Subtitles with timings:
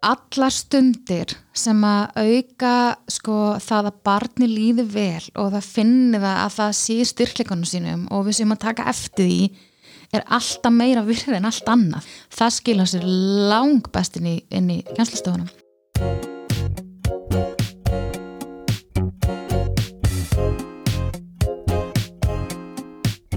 [0.00, 2.74] allar stundir sem að auka
[3.10, 8.06] sko það að barni líði vel og það finni það að það sé styrkleikunum sínum
[8.08, 9.40] og við séum að taka eftir því
[10.16, 12.08] er alltaf meira virði en allt annað.
[12.34, 13.06] Það skilja sér
[13.52, 15.50] lang best inn í, í kjænslustofunum.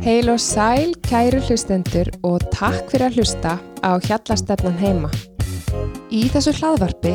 [0.04, 5.14] Heil og sæl, kæru hlustendur og takk fyrir að hlusta á Hjallastefnan heima.
[6.14, 7.11] Í þessu hlaðvarpi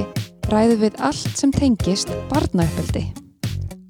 [0.50, 3.04] ræðum við allt sem tengist barnaöppeldi.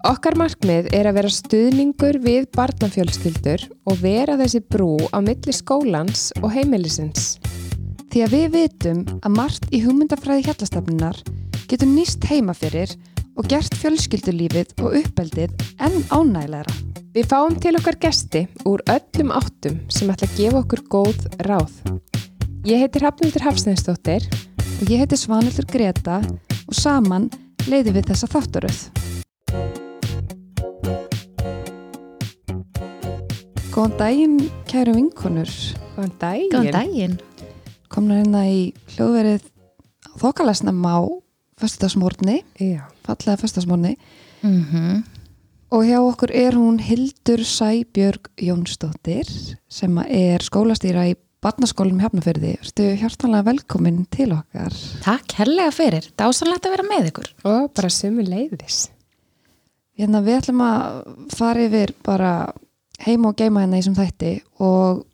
[0.04, 6.26] Okkar markmið er að vera stuðningur við barnafjölskyldur og vera þessi brú á milli skólans
[6.42, 7.38] og heimilisins.
[8.12, 11.22] Því að við vitum að margt í hugmyndafræði hjallastefnunar
[11.70, 12.92] getur nýst heima fyrir
[13.40, 15.56] og gert fjölskyldulífið og uppeldið
[15.88, 16.76] enn ánægilegra.
[17.16, 21.80] Við fáum til okkar gesti úr öllum áttum sem ætla að gefa okkur góð ráð.
[22.68, 24.28] Ég heitir Hafnildur Hafsneinsdóttir
[24.78, 27.26] og ég heiti Svanildur Greta og saman
[27.66, 28.78] leiðum við þessa þáttaröð.
[33.74, 34.38] Góðan daginn,
[34.70, 35.52] kæru vinkonur.
[35.96, 36.50] Góðan daginn.
[36.54, 37.18] Góðan daginn.
[37.90, 38.58] Komna hérna í
[38.94, 39.46] hljóðverið
[40.18, 40.98] þokalesnum á
[41.58, 42.86] fyrstadsmórni, Já.
[43.06, 43.96] fallega fyrstadsmórni
[44.42, 45.02] Mm
[45.68, 49.28] og hjá okkur er hún Hildur Sæbjörg Jónsdóttir
[49.68, 52.54] sem er skólastýra í barnaskólum hefnaferði.
[52.58, 54.74] Ertu hjartanlega velkomin til okkar.
[55.04, 56.08] Takk hellega fyrir.
[56.18, 57.28] Dásanlegt að vera með ykkur.
[57.48, 58.88] Og bara sömu leiðis.
[59.98, 62.32] Hérna við ætlum að fara yfir bara
[63.02, 65.04] heima og geima hérna í þessum þætti og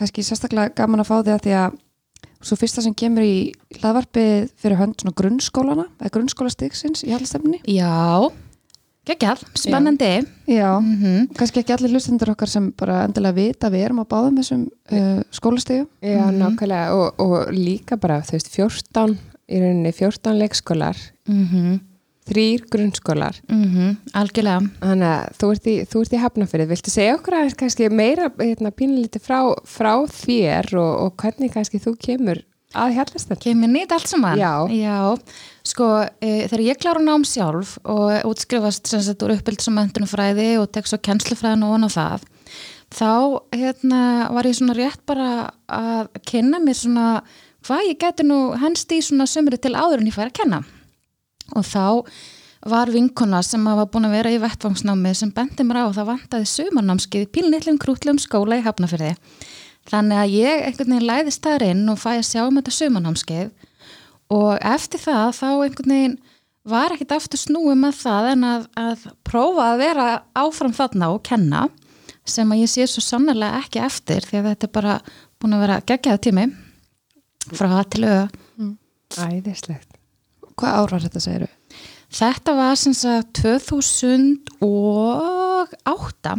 [0.00, 1.78] kannski sérstaklega gaman að fá því að því að
[2.40, 3.34] svo fyrsta sem kemur í
[3.80, 7.60] hlaðvarpið fyrir hönd svona grunnskólana eða grunnskólastiksins í haldstefni.
[7.68, 8.32] Já,
[9.10, 10.10] geggjall, spennandi.
[10.50, 14.38] Já, Mm kannski ekki allir hlustendur okkar sem bara endilega vita við erum á báðum
[14.40, 15.88] þessum uh, skólastegum.
[16.02, 16.40] Já, Mhm.
[16.40, 16.96] nákvæmlega.
[16.96, 19.16] Og, og líka bara, þú veist, 14,
[19.50, 20.96] í rauninni 14 leikskólar,
[21.28, 21.80] -hmm.
[22.30, 23.40] þrýr grunnskólar.
[23.50, 24.70] Mm Algjörlega.
[24.80, 25.74] Þannig að þú ert í,
[26.14, 26.68] í hafnafyrið.
[26.68, 31.78] Viltu segja okkur aðeins kannski meira hérna, pínulítið frá, frá þér og, og hvernig kannski
[31.80, 32.44] þú kemur
[32.74, 33.40] að hjallastefn?
[33.42, 34.38] Kemur nýtt allt saman?
[34.38, 34.68] Já.
[34.70, 35.18] Já,
[35.70, 35.86] sko,
[36.20, 40.70] e, þegar ég klára nám sjálf og útskrifast sem sagt úr uppbyld sem mentunumfræði og
[40.74, 42.26] tek svo kennslufræðin og á það,
[42.90, 43.12] þá
[43.54, 44.02] hérna,
[44.34, 45.30] var ég svona rétt bara
[45.70, 47.06] að kenna mér svona
[47.66, 50.60] hvað ég geti nú henst í svona sömuri til áður en ég fær að kenna.
[51.56, 51.86] Og þá
[52.70, 56.10] var vinkona sem var búin að vera í vettvangsnámi sem bendi mér á að það
[56.10, 59.14] vantaði sumarnámskið í pílnitlum krútlum skóla í Hafnafyrði.
[59.88, 63.48] Þannig að ég einhvern veginn læðist þar inn og fæ að sjá um þetta sumarnámskeið
[64.30, 66.18] og eftir það þá einhvern veginn
[66.70, 70.06] var ekkit aftur snúið með það en að, að prófa að vera
[70.38, 71.62] áfram þarna og kenna
[72.28, 74.94] sem að ég sé svo sannarlega ekki eftir því að þetta er bara
[75.40, 76.44] búin að vera geggjaða tími
[77.50, 78.26] frá að til auða.
[79.20, 79.90] Æðislegt.
[80.60, 81.48] Hvað árar þetta segiru?
[82.10, 86.34] Þetta var sem sagt 2008,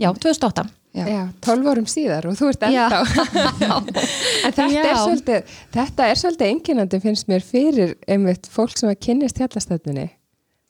[0.00, 0.64] já 2008.
[0.94, 1.24] Já.
[1.42, 2.84] 12 árum síðar og þú ert Já.
[2.86, 3.78] ennþá.
[4.46, 9.00] en þetta er, svolítið, þetta er svolítið enginandi finnst mér fyrir einmitt fólk sem að
[9.08, 10.06] kynnist hjallastefnunni.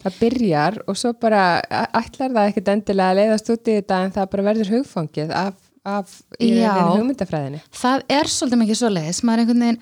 [0.05, 1.45] Það byrjar og svo bara
[1.97, 5.55] ætlar það ekkert endilega að leiðast út í þetta en það bara verður hugfangið af,
[5.85, 7.63] af hugmyndafræðinni.
[7.85, 9.81] Það er svolítið mikið svo leiðis, maður einhvern veginn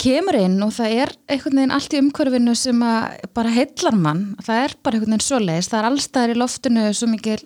[0.00, 2.84] kemur inn og það er einhvern veginn allt í umhverfinu sem
[3.36, 6.90] bara heillar mann, það er bara einhvern veginn svo leiðis, það er allstaðar í loftinu
[6.96, 7.40] svo mikil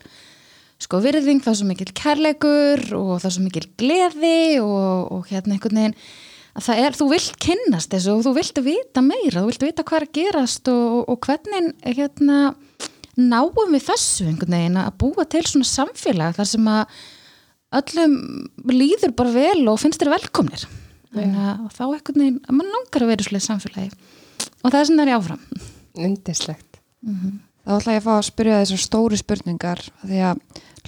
[0.79, 5.31] sko virðing, það er svo mikil kærleikur og það er svo mikil gleði og, og
[5.31, 5.97] hérna einhvern veginn
[6.59, 9.85] að það er, þú vilt kynnast þessu og þú vilt vita meira, þú vilt vita
[9.87, 12.39] hvað er að gerast og, og hvernig hérna
[13.19, 16.99] náum við þessu einhvern veginn að búa til svona samfélag þar sem að
[17.79, 18.15] öllum
[18.71, 20.65] líður bara vel og finnst þér velkomnir.
[21.13, 23.91] Þannig að þá einhvern veginn að mann langar að vera svolítið samfélagi.
[24.63, 25.45] Og það er það er í áfram.
[26.09, 26.81] Undislegt.
[27.69, 30.39] Þá ætla ég að fá að spyrja þessar stóri spurningar því að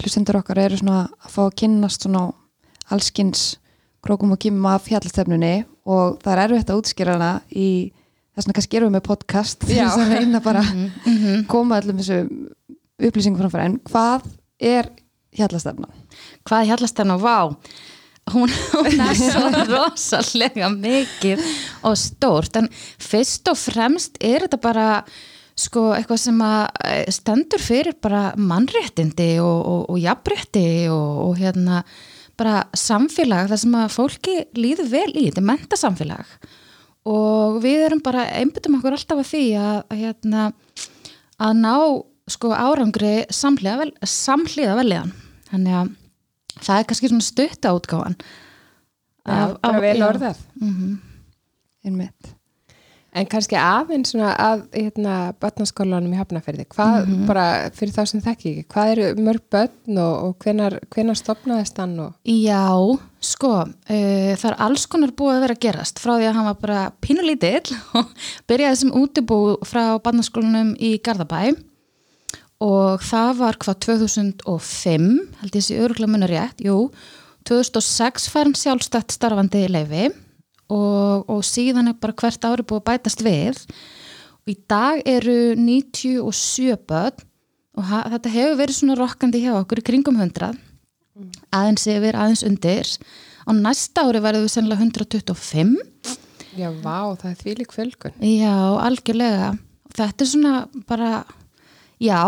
[0.00, 2.22] hlustendur okkar eru svona að fá að kynnast svona
[2.91, 3.42] allskins
[4.00, 5.50] krókum og kýmum af fjallstefnunni
[5.91, 7.66] og það er erfitt að útskýra hana í
[8.32, 11.44] þess vegna kannski erum við með podcast þess að reyna bara að Mhm.
[11.53, 12.22] koma allum þessu
[13.00, 14.24] upplýsingum framfæra en hvað
[14.60, 14.88] er
[15.36, 15.88] fjallstefna?
[16.48, 17.36] hvað er hjallast þennan, vá.
[18.33, 21.41] Hún, hún er svo rosalega mikið
[21.84, 22.56] og stórt.
[22.56, 22.68] En
[23.00, 24.88] fyrst og fremst er þetta bara
[25.60, 31.39] sko eitthvað sem að eh, stendur fyrir bara mannréttindi og, og, og jafnrétti og, og
[31.41, 31.83] hérna
[32.41, 36.34] bara samfélag þar sem að fólki líður vel í, þetta er mentasamfélag
[37.10, 40.47] og við erum bara einbyttum okkur alltaf að því að, að hérna
[41.41, 41.74] að ná
[42.30, 45.12] sko árangri samhliða, vel, samhliða veliðan
[45.51, 45.92] þannig að
[46.60, 48.16] það er kannski svona stutta útgáfan
[49.30, 50.39] Já, bara vel orðað.
[50.60, 50.98] Mhm.
[51.84, 52.34] Einmitt.
[53.12, 57.27] En kannski aðeins svona að hérna, börnaskólanum í Hafnarferði, hvað Mhm.
[57.27, 61.77] bara fyrir þá sem þekki ekki, hvað eru mörg börn og, og hvenar, hvenar stopnaðist
[61.83, 62.12] hann og?
[62.24, 62.71] Já,
[63.21, 65.98] sko, uh, það er alls konar búið að vera að gerast.
[65.98, 68.07] Frá því að hann var bara pínulítill og
[68.47, 71.57] byrjaði sem útibú frá barnaskólanum í Garðabæ.
[72.60, 75.10] Og það var hvað 2005,
[75.41, 76.91] held ég sé öruglega munur rétt, jú,
[77.48, 80.10] 2006 fær hann sjálfstætt starfandi í leifi
[80.71, 83.61] og, og síðan er bara hvert ári búið að bætast við.
[84.41, 87.27] Og í dag eru 97 börn
[87.78, 90.59] og þetta hefur verið svona rokkandi hjá okkur í kringum 100
[91.55, 92.89] aðeins yfir, aðeins undir.
[93.45, 95.77] Á næsta ári verður við sennilega 125
[96.59, 98.17] já, vá, það er þvílík fjölgun.
[98.21, 99.53] já, algjörlega.
[99.97, 100.55] Þetta er svona
[100.89, 101.11] bara
[102.01, 102.21] já,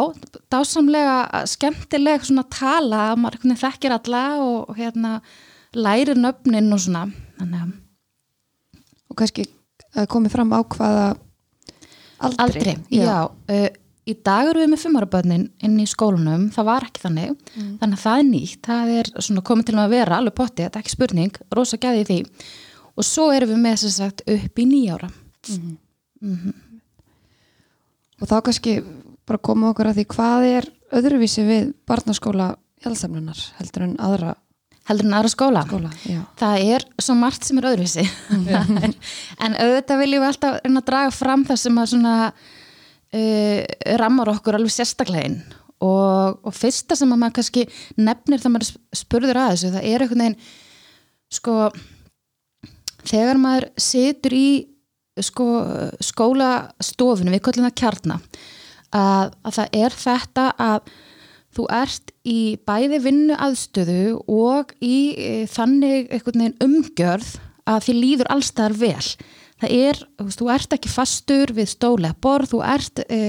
[0.53, 5.21] dásamlega skemmtileg svona tala að maður þekkir alla og, og hérna
[5.75, 7.06] lærir nöfnin og svona.
[7.39, 7.79] Þannig að
[9.12, 11.06] og kannski uh, komið fram á hvaða
[12.23, 13.69] aldri, aldrei, já, Uh,
[14.09, 17.37] í dag eru við með fimmaraböðnin inn í skólunum, það var ekki þannig.
[17.79, 19.11] Þannig að það er nýtt, það er
[19.47, 21.38] komið til að vera alveg potti, þetta er ekki spurning.
[21.55, 22.19] Rosa gæði því.
[22.99, 25.09] Og svo erum við með að sagt upp í nýjára.
[28.23, 28.75] Og þá kannski
[29.29, 30.69] bara komum okkur að því hvað er
[30.99, 34.35] öðruvísi við barnaskóla hjálpsamlunar heldur en aðra
[34.88, 35.62] heldur en aðra skóla.
[35.69, 35.93] Skóla
[36.40, 38.06] það er svo margt sem er öðruvísi.
[38.82, 38.94] En,
[39.46, 43.61] en auðvitað viljum við alltaf reyna að draga fram það sem að svona uh,
[44.00, 45.40] rammar okkur alveg sérstaklegin
[45.82, 47.64] og, og fyrsta sem að maður kannski
[47.99, 50.38] nefnir þegar maður spurður að þessu það er einhvern veginn
[51.32, 51.56] sko
[53.08, 54.49] þegar maður situr í
[55.23, 55.46] sko
[56.00, 58.19] skólastofinu, við kallum það kjarna
[58.96, 60.93] að, að það er þetta að
[61.52, 67.34] þú ert í bæði vinnu aðstöðu og í e, þannig einhvern veginn umgjörð
[67.69, 69.10] að þið líður allstaðar vel.
[69.62, 70.00] Það er,
[70.38, 73.20] þú ert ekki fastur við stólega borð, þú ert e,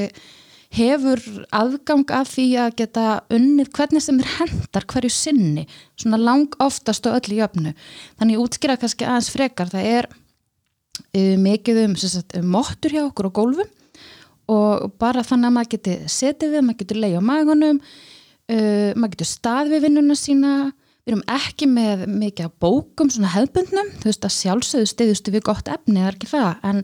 [0.73, 1.21] hefur
[1.53, 5.67] aðgang af því að geta unnið hvernig sem er hendar hverju sinni
[5.99, 7.75] svona lang oftast og öll í jöfnu.
[8.17, 13.29] Þannig útskýra kannski aðeins frekar það er uh, mikið um, sagt, um mottur hjá okkur
[13.29, 13.69] á gólfum
[14.53, 17.83] og bara þannig að maður geti setið við, maður getur leið á magunum
[18.51, 20.53] uh, maður getur stað við vinnuna sína.
[21.03, 25.43] Við erum ekki með mikið af bókum svona hefbundnum, þú veist að sjálfsögðu stiðustu við
[25.49, 26.61] gott efni, það er ekki það?
[26.69, 26.79] En,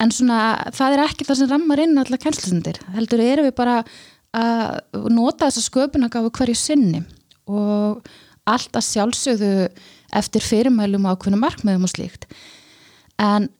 [0.00, 0.38] en svona
[0.72, 3.82] það er ekki það sem rammar inn allar kennslustundir, heldur erum við bara
[4.32, 7.02] að nota þessa sköpunagafu hverju sinni
[7.44, 8.08] og
[8.48, 9.52] allt að sjálfsögðu
[10.16, 12.24] eftir fyrirmælum á hvernig markmiðum og slíkt.
[13.20, 13.50] En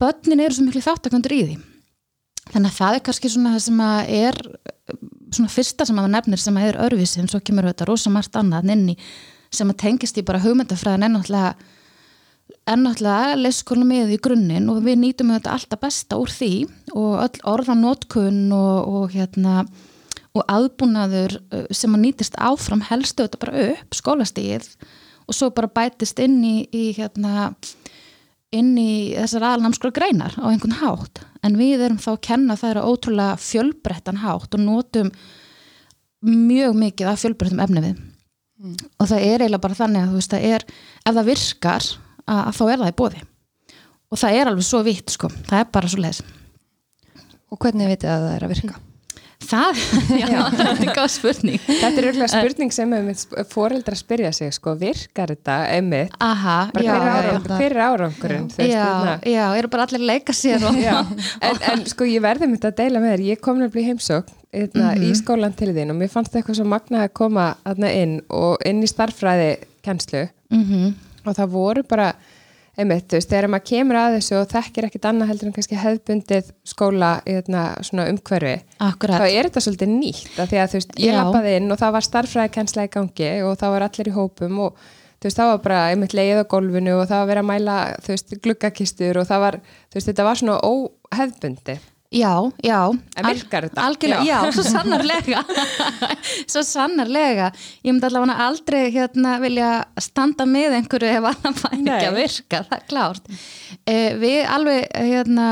[0.00, 1.56] börnin eru svo miklu þáttakandur í því.
[2.52, 4.40] Þannig að það er kannski svona það sem að er
[5.32, 8.38] svona fyrsta sem að nefnir sem að er örvísi en svo kemur þetta rosa margt
[8.38, 8.96] annað inn í
[9.54, 11.54] sem að tengist í bara hugmyndafræðin en náttúrulega
[12.68, 16.52] en náttúrulega leyskólum með í grunninn og við nýtum þetta alltaf besta úr því
[16.94, 19.62] og öll orðanótkun og, og hérna
[20.36, 24.68] og aðbúnaður uh, sem að nýtist áfram helstu þetta bara upp skólastíð
[25.28, 27.50] og svo bara bætist inn í, í hérna
[28.54, 32.74] inn í þessar aðalnámskóla greinar á einhvern hátt en við erum þá að kenna það
[32.74, 35.10] eru ótrúlega fjölbrettan hátt og notum
[36.26, 38.04] mjög mikið af fjölbrettum efni við.
[38.98, 40.64] Og það er eiginlega bara þannig að þú veist það er,
[41.04, 41.84] ef það virkar
[42.26, 43.26] að, að þá er það í bóði
[44.08, 46.20] og það er alveg svo vitt sko, það er bara svo leis
[47.48, 48.80] og hvernig vitið að það er að virka
[49.44, 49.80] það,
[50.22, 51.60] já, þetta er góð spurning.
[51.66, 52.94] Þetta er auðvitað spurning sem
[53.52, 59.14] fóreldra spyrja sig, sko, virkar þetta einmitt, aha, já, já, árangur, fyrir árangurinn já, hérna.
[59.22, 61.00] já, eru bara allir leika sér og, Já,
[61.44, 64.36] en, en sko ég verði mitt að deila með þér, ég kom nefnilega í heimsókn
[64.58, 68.14] eitna, í skólan til þín og mér fannst eitthvað svo magnað að koma þarna inn
[68.32, 69.50] og inn í starffræði
[69.84, 70.88] kennslu mm
[71.28, 72.12] og það voru bara,
[72.78, 75.80] einmitt, þú veist, þegar maður kemur að þessu og þekkir ekkit annað heldur en kannski
[75.80, 78.54] hefðbundið skóla í þarna svona umhverfi,
[78.86, 79.24] akkurat.
[79.24, 81.94] þá er þetta svolítið nýtt af því að þú veist, ég lappaði inn og það
[81.98, 84.80] var starffræði kennsla í gangi og það var allir í hópum og
[85.18, 87.78] þú veist, það var bara einmitt leið á gólfinu og það var verið að mæla,
[88.06, 91.78] þú veist, gluggakistur og það var, þú veist, þetta var svona óhefðbundi
[92.08, 92.88] Já, já.
[93.16, 93.82] En virkar þetta?
[93.84, 94.52] Algjörlega, já, Já.
[94.56, 95.42] svo sannarlega.
[96.52, 97.50] svo sannarlega.
[97.84, 102.62] Ég myndi allavega aldrei hérna vilja standa með einhverju ef annar fæn ekki að virka,
[102.70, 103.28] það er klárt.
[103.84, 105.48] Eh, við alveg hérna,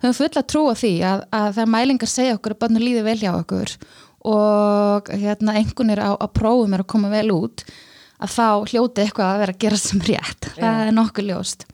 [0.00, 3.18] höfum fulla trú á því að, að það mælingar segja okkur að bönnu líði vel
[3.20, 3.76] hjá okkur
[4.32, 7.66] og hérna, einhvernir á, á prófum er að koma vel út
[8.18, 10.48] að þá hljóti eitthvað að vera að gera sem rétt.
[10.56, 11.68] Það er nokkuð ljóst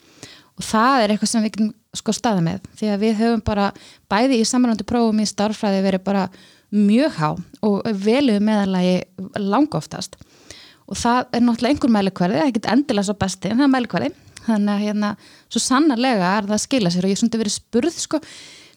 [0.58, 2.66] og það er eitthvað sem við getum sko staða með.
[2.78, 3.70] Því að við höfum bara
[4.12, 6.28] bæði í samanlandi prófum í starffræði verið bara
[6.74, 7.28] mjög há
[7.64, 8.96] og velu meðalagi
[9.38, 10.18] langoftast.
[10.90, 13.74] Og það er náttúrulega einhver mælikvarði, það er ekkert endilega svo besti en það er
[13.74, 14.12] mælikvarði.
[14.44, 15.10] Þannig að hérna
[15.48, 18.20] svo sannarlega er það að skila sér og ég er svona verið spurð sko,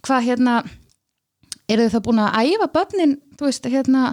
[0.08, 0.54] hvað hérna
[1.68, 4.04] eru þið þá búin að æfa börnin þú veist, hérna,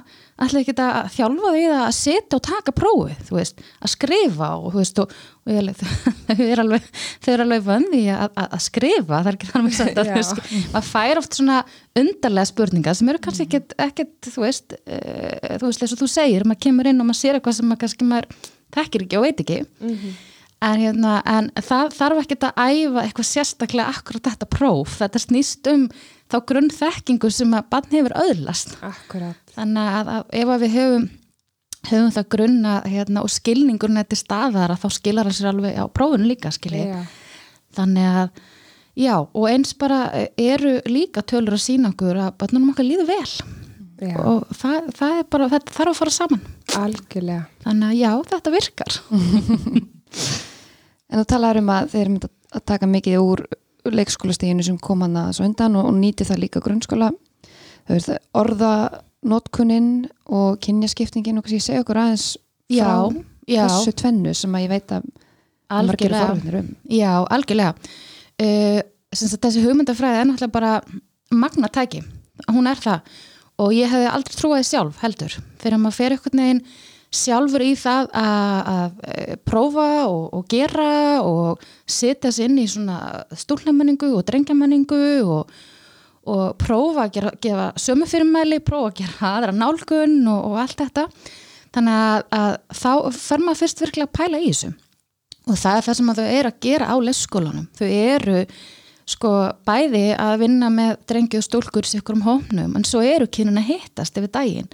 [0.43, 4.67] ætla ekki að þjálfa því að setja og taka prófið þú veist, að skrifa og
[4.75, 5.85] þú veist og, og ég,
[6.27, 9.81] þau eru alveg þau eru alveg vöndi að, að, að skrifa það er ekki þannig
[9.81, 10.43] að þú veist
[10.75, 11.61] maður fær oft svona
[12.03, 16.11] undarlega spurningar sem eru kannski ekkert, ekkert þú veist uh, þú veist, eins og þú
[16.19, 18.31] segir, maður kemur inn og maður sér eitthvað sem maður kannski maður
[18.75, 20.23] þekkir ekki og veit ekki mm -hmm.
[20.65, 25.71] En, hérna, en það þarf ekki að æfa eitthvað sérstaklega akkurat þetta próf, þetta snýst
[25.73, 25.89] um
[26.33, 28.79] þá grunnþekkingu sem að barn hefur öðlast.
[28.85, 29.39] Akkurat.
[29.55, 31.07] þannig að, að ef að við höfum
[31.85, 35.85] höfum það grunna hérna, og skilningur nætti staðar að þá skilar það sér alveg á
[35.93, 36.87] prófunu líka skilji.
[37.75, 38.43] Þannig að
[39.05, 40.01] já og eins bara
[40.39, 43.29] eru líka tölur að sína okkur að barnunum okkar líður vel.
[44.05, 44.17] Já.
[44.19, 46.41] og það, það er bara þetta þarf að fara saman.
[46.81, 47.45] Algjörlega.
[47.63, 48.97] Þannig að já þetta virkar
[51.15, 53.43] En þú talaður um að þeir eru myndið að taka mikið úr
[53.95, 57.13] leikskólastíginu sem kom hann að svo undan og, og nýti það líka grunnskóla.
[58.35, 59.91] Orðanótkunnin
[60.35, 62.33] og kynjaskiptingin og kannski segja okkur aðeins
[62.67, 62.97] frá
[63.47, 63.63] já.
[63.69, 65.07] þessu tvennu sem að ég veit að
[65.85, 66.73] margir forvinnir um.
[66.91, 67.93] Já, algjörlega.
[68.41, 68.81] Uh,
[69.15, 70.73] þessi hugmyndafræði er náttúrulega bara
[71.35, 72.03] magna tæki,
[72.49, 73.15] hún er það.
[73.63, 75.39] Og ég hefði aldrei trúaði sjálf heldur.
[75.63, 76.65] Fyrir að maður fer eitthvað neginn
[77.15, 82.99] sjálfur í það að, eh, prófa og, og gera og setja sér inn í svona
[83.31, 85.51] stúlnamenningu og drengjamenningu og,
[86.27, 90.79] og prófa að gera, gefa sömu fyrirmæli, prófa að gera aðra nálgun og, og allt
[90.85, 91.09] þetta.
[91.75, 94.75] Þannig að, að þá fer maður fyrst virkilega að pæla í þessu.
[95.45, 98.39] Og það er það sem þau eru að gera á lesskólanum þau eru
[99.09, 99.31] sko
[99.69, 104.17] bæði að vinna með drengi og stúlkur sér um hófnum en svo eru kynuna hittast
[104.17, 104.71] yfir daginn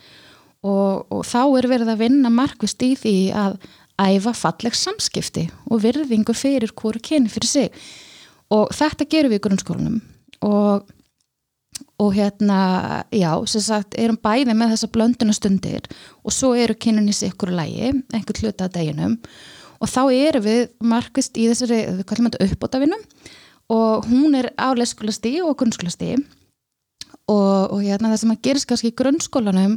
[0.66, 3.58] og, og þá er verið að vinna markvist í því að
[4.00, 7.84] æfa falleg samskipti og virðingu fyrir hverju kyni fyrir sig.
[8.50, 10.00] Og þetta gerum við í grunnskólanum.
[10.46, 10.88] Og,
[12.00, 12.60] og hérna
[13.12, 15.88] já, sem sagt, erum bæði með þessa blöndunastundir
[16.24, 19.18] og svo eru kyninni sér ykkur lægi, einhver hluta að deginum.
[19.80, 23.06] Og þá erum við markvist í þessari, við kallum þetta uppbótavinnum
[23.70, 26.16] og hún er á leikskólasti og grunnskólasti
[27.30, 29.76] og, og hérna það sem að gerist kannski í grunnskólanum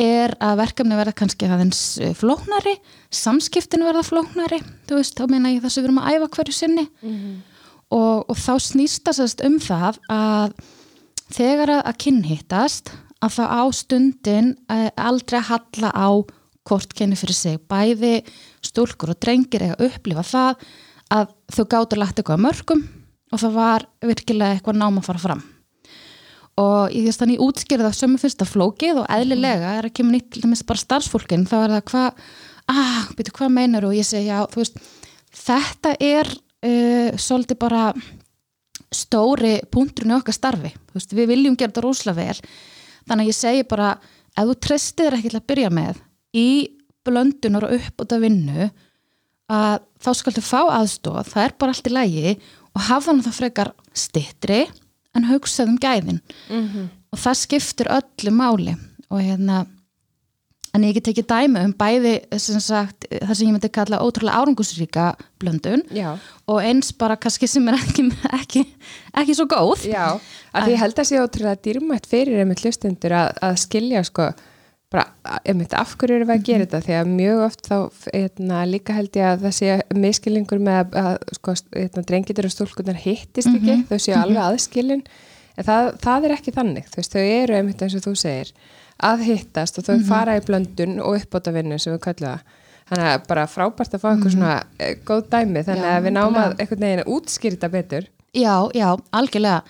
[0.00, 2.76] er að verkefni verða kannski aðeins eh, flóknari,
[3.12, 6.56] samskiptin verða flóknari, þú veist, þá meina ég þess að við erum að æfa hverju
[6.56, 6.86] sinni.
[7.02, 7.38] Mm -hmm.
[7.98, 10.52] og, og þá snýstast um það að
[11.30, 16.08] þegar að kynhittast að þá á stundin eh, aldrei halla á
[16.68, 18.22] hvort kynni fyrir sig, bæði
[18.62, 20.66] stúlkur og drengir að upplifa það
[21.10, 22.82] að þau gáttu lagt eitthvað mörgum
[23.32, 25.42] og það var virkilega eitthvað náma að fara fram
[26.58, 30.16] og ég veist þannig útskýrða sem er fyrst að flókið og eðlilega er að kemur
[30.16, 32.24] nýtt til dæmis bara starfsfólkin þá er það hvað,
[32.74, 34.80] ah, byrju hvað meinar og ég segi já, þú veist
[35.40, 37.84] þetta er uh, svolítið bara
[38.90, 42.52] stóri punkturinn í okkar starfi, þú veist, við viljum gera þetta róslega vel,
[43.06, 43.90] þannig að ég segi bara
[44.34, 46.00] ef þú tristir ekki til að byrja með
[46.36, 46.48] í
[47.06, 48.70] blöndunar og upp út af vinnu
[49.50, 52.34] að þá skaldu fá aðstóð, það er bara allt í lægi
[52.70, 54.60] og hafa hann það frekar stittri
[55.16, 56.88] en hugsaðum gæðin mm -hmm.
[57.12, 58.76] og það skiptir öllu máli
[59.10, 59.66] og hérna
[60.74, 64.38] en ég get ekki dæmi um bæði sem sagt, það sem ég myndi kalla ótrúlega
[64.38, 65.06] árangusríka
[65.42, 66.18] blöndun Já.
[66.46, 68.06] og eins bara kannski sem er ekki,
[68.38, 68.64] ekki,
[69.14, 70.20] ekki svo góð Já,
[70.54, 74.30] að því held að sé ótrúlega dýrmætt fyrir einmitt hlustundur að, að skilja sko
[74.90, 76.70] einmitt, af hverju eru við að gera mm -hmm.
[76.70, 77.76] þetta því að mjög oft þá
[78.12, 81.54] eitna, líka held ég að það sé miskilingur með að, að sko,
[82.08, 83.86] drengitur og stúlkunar hittist ekki, mm -hmm.
[83.86, 84.46] þau séu alveg mhm.
[84.50, 85.02] aðskilin
[85.56, 88.52] en það, það er ekki þannig veist, þau eru einmitt eins og þú segir
[88.98, 90.08] að hittast og þau mm -hmm.
[90.08, 92.40] fara í blöndun og uppbótavinnu sem við kallum það
[92.90, 94.34] þannig að bara frábært að fá eitthvað mhm.
[94.34, 98.04] svona e, góð dæmi, þannig já, að við náum að einhvern veginn að útskýrta betur
[98.34, 99.62] Já, já, algjörlega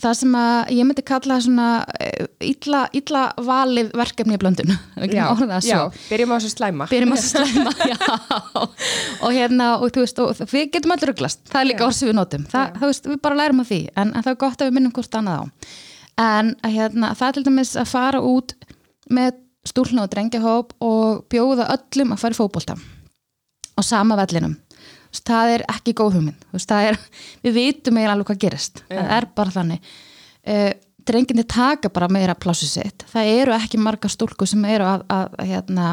[0.00, 1.66] það sem að ég myndi kalla svona
[2.44, 4.72] illa, eh, illa valið verkefni í blöndun.
[5.10, 5.26] Já,
[5.64, 6.86] já, byrjum á þessu slæma.
[6.90, 7.98] Byrjum á þessu slæma, já.
[9.26, 12.10] Og hérna, og þú veist, og við getum allir rugglast, það er líka orð sem
[12.10, 12.46] við notum.
[12.50, 14.78] Það, það veist, við bara lærum af því, en, en það er gott að við
[14.78, 15.44] minnum hvort annað á.
[16.20, 18.56] En hérna, það er til dæmis að fara út
[19.10, 19.38] með
[19.68, 22.76] stúlna og drengjahóp og bjóða öllum að fara í fókbólta
[23.76, 24.56] á sama vellinum
[25.16, 26.46] það er ekki góð hugmynd.
[26.76, 27.00] Er,
[27.44, 28.84] við vitum eiginlega alveg hvað gerist.
[28.86, 29.02] Yeah.
[29.02, 29.90] það er bara þannig.
[30.40, 30.70] Uh,
[31.10, 33.04] drenginni taka bara meira plássu sitt.
[33.10, 35.92] Það eru ekki marga stúlku sem eru að, að, að hérna,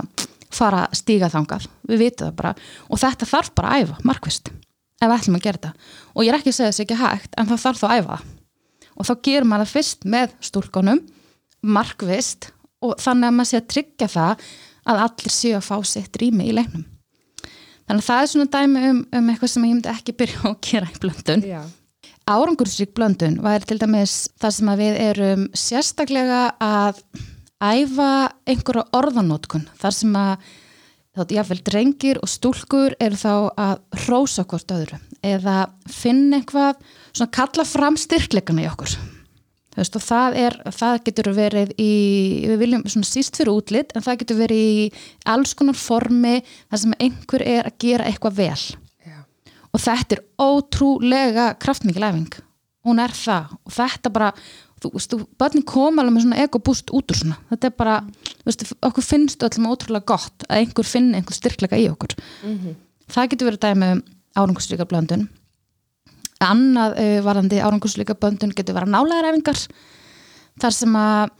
[0.53, 2.55] fara stíga þangað, við vitum það bara.
[2.91, 4.53] Og þetta þarf bara að æfa, markvist
[4.97, 5.91] ef við ætlum að gera þetta.
[6.15, 8.19] Og ég er ekki að segja þessu ekki hægt en það þarf þá að æfa
[8.97, 11.01] og þá gerum maður það fyrst með stúlkunum
[11.77, 12.49] markvist
[12.85, 14.45] og þannig að maður sé að tryggja það
[14.87, 16.85] að allir séu að fá sitt rými í leiknum
[17.87, 20.55] þannig að það er svona dæmi um, um eitthvað sem ég myndi ekki byrja að
[20.67, 21.47] gera í blöndun.
[21.47, 21.61] Já.
[22.27, 27.01] árangursrík blöndun var til dæmis það sem við erum sérstaklega að
[27.63, 28.11] æfa
[28.45, 30.47] einhverja orðanótkun þar sem að
[31.17, 37.33] þátt jáfnvel drengir og stúlkur eru þá að hrósa hvort öðru eða finna eitthvað svona
[37.39, 38.97] kalla fram styrkleikana í okkur
[39.81, 41.91] veist, það, er, það getur verið í,
[42.49, 44.89] við viljum svona síst fyrir útlit en það getur verið í
[45.29, 48.61] alls konar formi þar sem einhver er að gera eitthvað vel.
[49.07, 49.17] Já.
[49.71, 52.39] og þetta er ótrúlega kraftmikil æfing.
[52.87, 53.53] Hún er það.
[53.67, 54.31] Og þetta bara
[54.81, 57.95] þú veist, þú, börnin koma alveg með svona egobúst út úr svona, þetta er bara
[58.27, 62.17] þú veist, okkur finnst öllum ótrúlega gott að einhver finni einhver styrkleika í okkur.
[63.07, 64.03] Það getur verið dæmi um
[64.37, 65.27] árangursríkar blöndun
[66.43, 69.63] annað uh, varandi árangursríkar blöndun getur verið nálæðaræfingar
[70.61, 71.33] þar sem að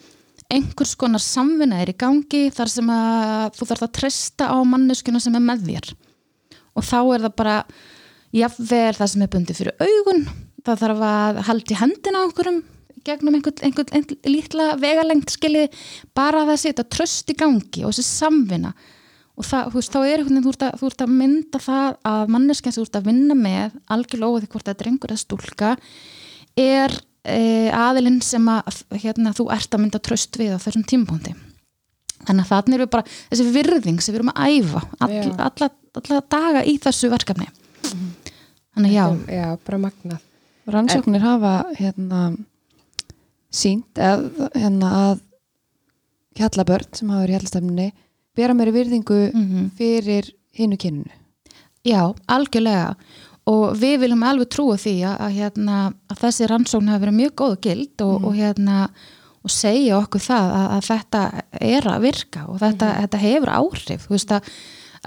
[0.54, 5.20] einhvers konar samvinna er í gangi þar sem að þú þarf að treysta á manneskuna
[5.20, 5.94] sem er með þér.
[6.78, 7.56] Og þá er það bara
[8.36, 10.28] jafnvel það sem er bundið fyrir augun
[10.68, 12.62] það þarf að halda í hendina á einhverjum
[13.08, 15.76] gegnum einhvern, einhvern, einhvern lítla vegalengt skilið
[16.18, 18.74] bara að það sé þetta tröst í gangi og þessi samvinna
[19.38, 21.60] og það, þú veist, þá er einhvern veginn þú ert, að, þú ert að mynda
[21.62, 24.80] það að manneskja sem þú ert að vinna með algjörlega óið því hvort það er
[24.82, 25.74] drengur eða stúlka
[26.58, 26.96] er
[27.28, 27.42] e,
[27.78, 31.36] aðilinn sem að hérna, þú ert að mynda tröst við á þessum tímpóndi
[32.26, 35.12] þannig að þannig er við bara þessi virðing sem við erum að æfa all,
[35.48, 35.70] alla,
[36.02, 37.48] alla daga í þessu verkefni.
[38.78, 39.06] Þannig að já,
[39.38, 40.26] Já, bara magnað.
[40.68, 42.24] rannsóknir hafa hérna
[43.54, 44.28] sínt að,
[44.58, 45.24] hérna, að
[46.42, 47.88] hjallabörn sem hafa verið í hjallastefnunni
[48.38, 49.70] bera meiri virðingu Mhm.
[49.78, 51.12] fyrir hinu kyninu
[51.88, 52.96] já, algjörlega.
[53.48, 55.76] Og við viljum alveg trúa því að, að, hérna,
[56.12, 58.80] að þessi rannsókn hafa verið mjög góð og gild og, og hérna
[59.48, 61.22] og segja okkur það að, að þetta
[61.62, 64.04] er að virka og þetta, þetta hefur áhrif.
[64.10, 64.50] Þú veist að,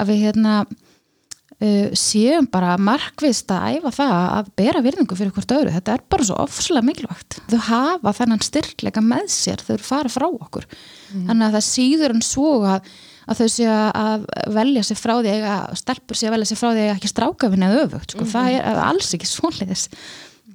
[0.01, 5.55] að við hérna uh, séum bara markvist að æfa það að bera virðingu fyrir hvort
[5.59, 7.41] öðru, þetta er bara svo ofslega mikilvægt.
[7.53, 10.65] Þau hafa þennan styrkleika með sér, þau farið frá okkur.
[11.13, 12.89] Þannig að það síður en svo að,
[13.31, 14.25] að þau séu að
[14.57, 17.67] velja sér frá því að stelpur séu að velja sér frá því að ekki strákafinn
[17.67, 19.85] eða öfugt, sko, það er alls ekki svoleiðis.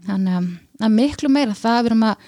[0.05, 0.49] Þannig að,
[0.85, 2.25] að miklu meira það að við erum að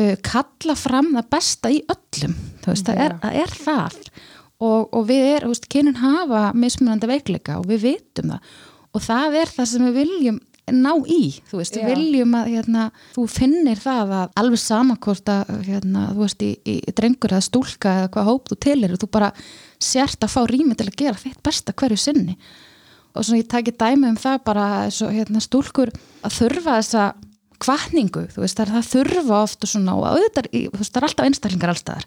[0.00, 4.00] uh, kalla fram það besta í öllum veist, það er, það er það.
[4.56, 8.52] Og, og við er, veist, kynun hafa mismunandi veikleika og við vitum það.
[8.96, 10.40] Og það er það sem við viljum
[10.74, 15.30] ná í, þú veist, við viljum að hérna, þú finnir það að alveg sama hvort
[15.30, 18.96] að hérna, þú veist, í, í drengur eða stúlka eða hvað hóp þú til er,
[18.98, 19.30] þú bara
[19.78, 22.34] sért að fá rými til að gera þitt besta hverju sinni.
[23.16, 25.94] Og svona ég taki dæmi um það bara svo, hérna, stúlkur
[26.26, 27.06] að þurfa þessa
[27.62, 31.06] kvartningu, þú veist, það, það þurfa oft og svona, og auðvitað, þú veist, það er
[31.08, 32.06] alltaf einstaklingar allstaðar,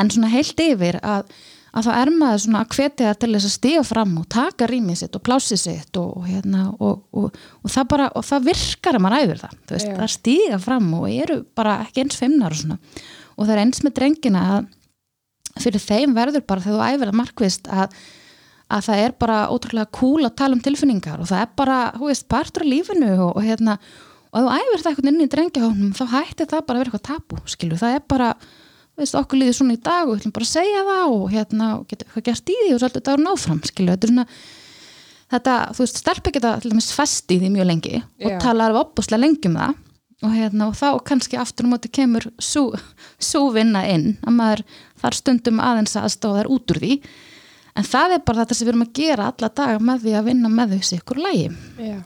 [0.00, 1.34] en svona heilt yfir að,
[1.76, 5.00] að þá er maður svona að hvetja til þess að stíga fram og taka rýmið
[5.02, 8.98] sitt og plásið sitt og, og hérna og, og, og það bara, og það virkar
[8.98, 12.56] að maður æfir það, þú veist, það stíga fram og eru bara ekki eins fimmnar
[12.56, 12.78] og svona.
[13.36, 14.70] Og það er eins með drengina að
[15.58, 18.00] fyrir þeim verður bara þegar þú æfir það markvist að
[18.68, 22.10] að það er bara ótrúlega cool að tala um tilfinningar og það er bara, þú
[22.10, 23.78] veist, partur af lífinu og, hérna,
[24.28, 27.06] og þú æfir það eitthvað inn í drengjahóknum, þá hættir það bara að vera eitthvað
[27.08, 28.28] tabu, skilur, það er bara
[29.02, 31.68] veist, okkur líður svona í dag og við ætlum bara að segja það og hérna,
[31.78, 34.26] og geta eitthvað gert í því og svolítið dagurinn áfram, skilur, þetta er svona
[35.28, 38.38] þetta, þú veist, stelpi geta til dæmis fest í því mjög lengi og Já.
[38.42, 39.84] tala alveg opbúslega lengi um það
[40.18, 42.64] og hérna, og þá kannski aftur um móti kemur sú,
[43.22, 44.62] sú vinna inn að maður
[44.98, 46.94] þar stundum aðeins að stóða þær út úr því
[47.78, 50.30] en það er bara þetta sem við erum að gera alla daga með því að
[50.32, 51.44] vinna með þessi ykkur lægi
[51.78, 51.98] Já.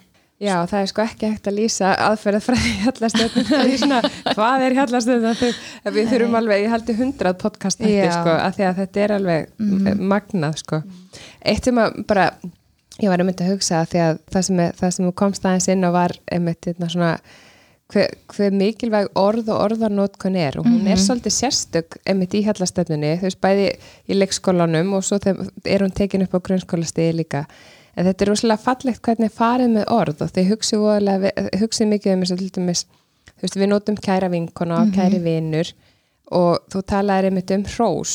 [0.43, 3.99] Já, það er sko ekki hægt að lýsa aðferðað fræði hjallastöðnum það er svona,
[4.33, 8.81] hvað er hjallastöðnum þegar við þurfum alveg, ég haldi hundrað podcast sko, að því að
[8.81, 10.01] þetta er alveg mm.
[10.11, 10.81] magnað sko.
[11.47, 12.25] Eitt sem að bara,
[12.99, 15.69] ég var einmitt að hugsa að því að það sem, er, það sem komst aðeins
[15.77, 17.13] inn og var einmitt hérna svona
[17.95, 20.59] hver, hver mikilvæg orð og orðarnótkun er.
[20.59, 23.71] Og hún er svolítið sérstök einmitt í hjallastöðnunni, þú veist bæði
[24.11, 27.45] í leikskólanum og svo er hún tekin upp á grunnskólastíði líka
[27.97, 30.77] en þetta er rosalega fallegt hvernig farið með orð og þau hugsi,
[31.61, 32.27] hugsi mikið um
[33.43, 35.73] þess að við notum kæra vinkona og kæri vinur
[36.33, 38.15] og þú talaðir einmitt um hrós.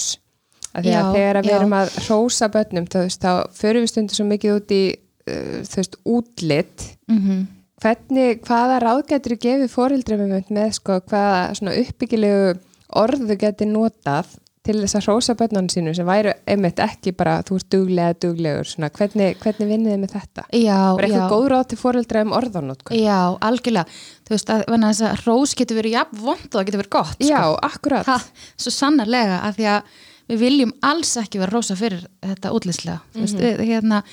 [0.78, 4.18] Að Já, þegar að við erum að hrósa börnum, þú veist, þá förum við stundur
[4.18, 4.82] svo mikið út í,
[5.28, 6.88] uh, þú veist, útlit.
[7.08, 7.46] Mm -hmm.
[7.82, 12.60] hvernig, hvaða ráð getur þú gefið fóreldrum einmitt með, sko, hvaða svona uppbyggilegu
[12.90, 14.28] orð þú getur notað
[14.68, 18.68] til þess að hrósa börnunum sínum sem væru einmitt ekki bara, þú ert duglega duglegur,
[18.68, 20.46] svona, hvernig, hvernig vinnið þið með þetta?
[20.52, 20.80] Já, já.
[21.06, 23.00] eitthvað góð ráð til fóreldra um orðanótkun?
[23.00, 24.02] Já, algjörlega.
[24.28, 27.24] Þú veist að, að rós getur verið jafn vond og það getur verið gott.
[27.24, 27.54] Já, Sko.
[27.70, 28.10] akkurat.
[28.10, 29.96] Ha, svo sannarlega að því að
[30.28, 33.00] við viljum alls ekki vera rósa fyrir þetta útlýslega.
[33.16, 33.40] Mm -hmm.
[33.46, 34.04] við, hérna,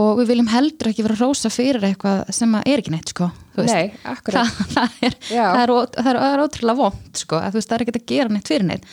[0.00, 3.30] og við viljum heldur ekki vera að rósa fyrir eitthvað sem er ekki neitt sko.
[3.60, 4.48] Nei, akkurat.
[4.48, 7.98] það, það, er, það, er, það, er, ótrúlega vond sko, að veist, það er ekki
[7.98, 8.86] að gera neitt fyrir neitt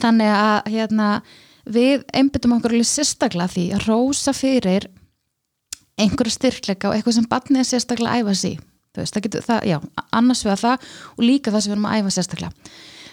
[0.00, 1.08] þannig að hérna,
[1.68, 4.88] við einbyttum okkur alveg sérstaklega að því að rósa fyrir
[6.00, 8.56] einhverja styrkleika og eitthvað sem barnið sérstaklega að æfa.
[8.92, 9.78] Þú veist, það getur, það, já,
[10.12, 12.72] annars vegar það og líka það sem við erum að æfa sérstaklega.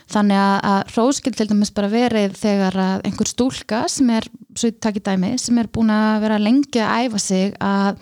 [0.10, 4.28] Þannig að, að rós getur til dæmis bara verið þegar að einhver stúlka sem er,
[4.58, 8.02] svo ég takk í dæmi sem er búin að vera lengi að æfa sig að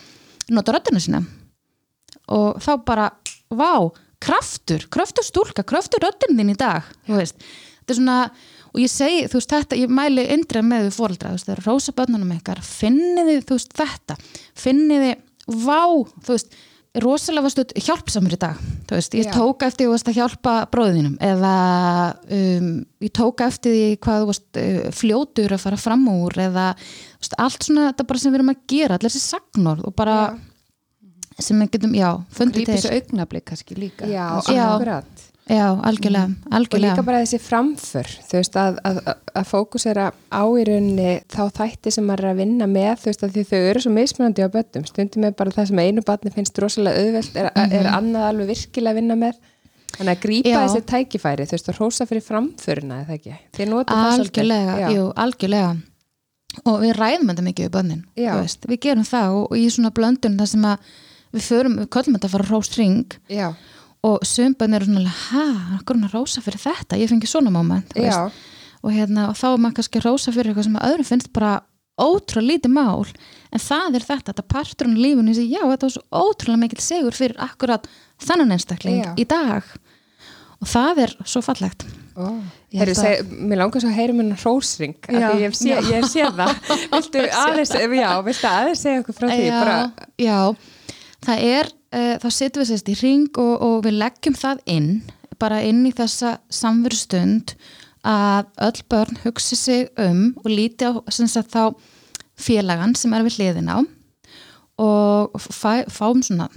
[0.55, 1.21] nota röddina sína.
[2.33, 3.09] Og þá bara,
[3.51, 3.91] vá,
[4.23, 7.45] kraftur, kraftur stúlka, kraftur röddin þín í dag, þú veist.
[7.83, 8.17] Þetta er svona,
[8.77, 11.65] og ég segi, þú veist þetta ég mæli indrið með við fóreldra þú veist, þegar
[11.65, 14.17] rósa börnunum ykkar, finnið þið þú veist þetta,
[14.63, 15.81] finnið þið vá,
[16.27, 16.57] þú veist,
[17.01, 18.59] rosalega varstu hjálpsamur í dag,
[18.89, 19.33] þú veist ég Já.
[19.33, 21.53] tók eftir því þú veist að hjálpa bróðinum eða
[22.37, 22.69] um,
[23.03, 27.37] ég tók eftir því hvað þú veist uh, fljótur að fara fram úr eða veist,
[27.37, 30.19] allt svona þetta bara sem við erum að gera, allir þessi sagnorð og bara
[31.37, 34.63] sem við getum, já, fundið til þessu augnablik kannski líka Já, Já.
[34.71, 35.27] akkurat.
[35.47, 39.01] Já, algjörlega, Og algjörlega líka bara þessi framför, þú veist, að, að,
[39.39, 43.23] að fókusera á í rauninni þá þætti sem maður er að vinna með, þú veist,
[43.23, 44.87] að því þau eru svo mismunandi á böttum.
[44.89, 48.95] Stundum er bara það sem einu batni finnst rosalega auðvelt, er, er annað alveg virkilega
[48.95, 49.43] að vinna með.
[49.97, 50.57] Þannig að grípa Já.
[50.65, 53.37] þessi tækifæri, þú veist, og hrósa fyrir framförina, eða ekki?
[53.55, 54.41] Þið notum það svolítið.
[54.43, 55.77] Algjörlega, jú, algjörlega
[56.65, 58.31] og við ræðum þetta mikið við bönnin Já.
[58.39, 60.91] veist, við gerum það og, og í svona blöndun þar sem að
[61.35, 63.47] við förum, við köllum þetta að fara róstring Já,
[64.07, 65.45] og sömbönn eru svona, hæ,
[65.83, 66.99] hvað er hún að rósa fyrir þetta?
[67.01, 67.51] Ég fengi svona
[67.95, 68.43] veist.
[68.83, 71.55] og, hérna, og þá er maður kannski að rósa fyrir eitthvað sem öðrum finnst bara
[71.97, 73.07] ótrúlega lítið mál.
[73.51, 76.83] En það er þetta, þetta parturinn í lífunni sem já, þetta var svo ótrúlega mikill
[76.85, 77.87] sigur fyrir akkurat
[78.21, 79.13] þannan einstakling Já.
[79.17, 79.63] í dag.
[80.61, 81.85] Og það er svo fallegt.
[82.17, 85.73] Heyrðu, held að- seg, mér langar svo að heyra mér hrósring af því ég sé,
[85.93, 86.53] ég séð það.
[86.93, 89.43] Viltu aðeins, já, viltu aðeins segja okkur frá því?
[89.45, 89.75] Já, bara,
[90.17, 90.39] já,
[91.27, 94.91] það er uh, þá setjum við sérst í ring og, og við leggjum það inn
[95.41, 97.53] bara inn í þessa samveru stund
[98.07, 101.75] að öll börn hugsi sig um og líti á sagt, þá
[102.37, 103.77] félagan sem er við hliðin á
[104.77, 106.49] og fæ, fáum svona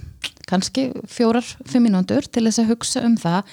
[0.49, 3.47] kannski fjórar, fimm mínútur til þess að hugsa um það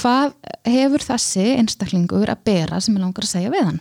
[0.00, 0.34] hvað
[0.70, 3.80] hefur þessi einstaklingur að bera sem ég langar að segja við hann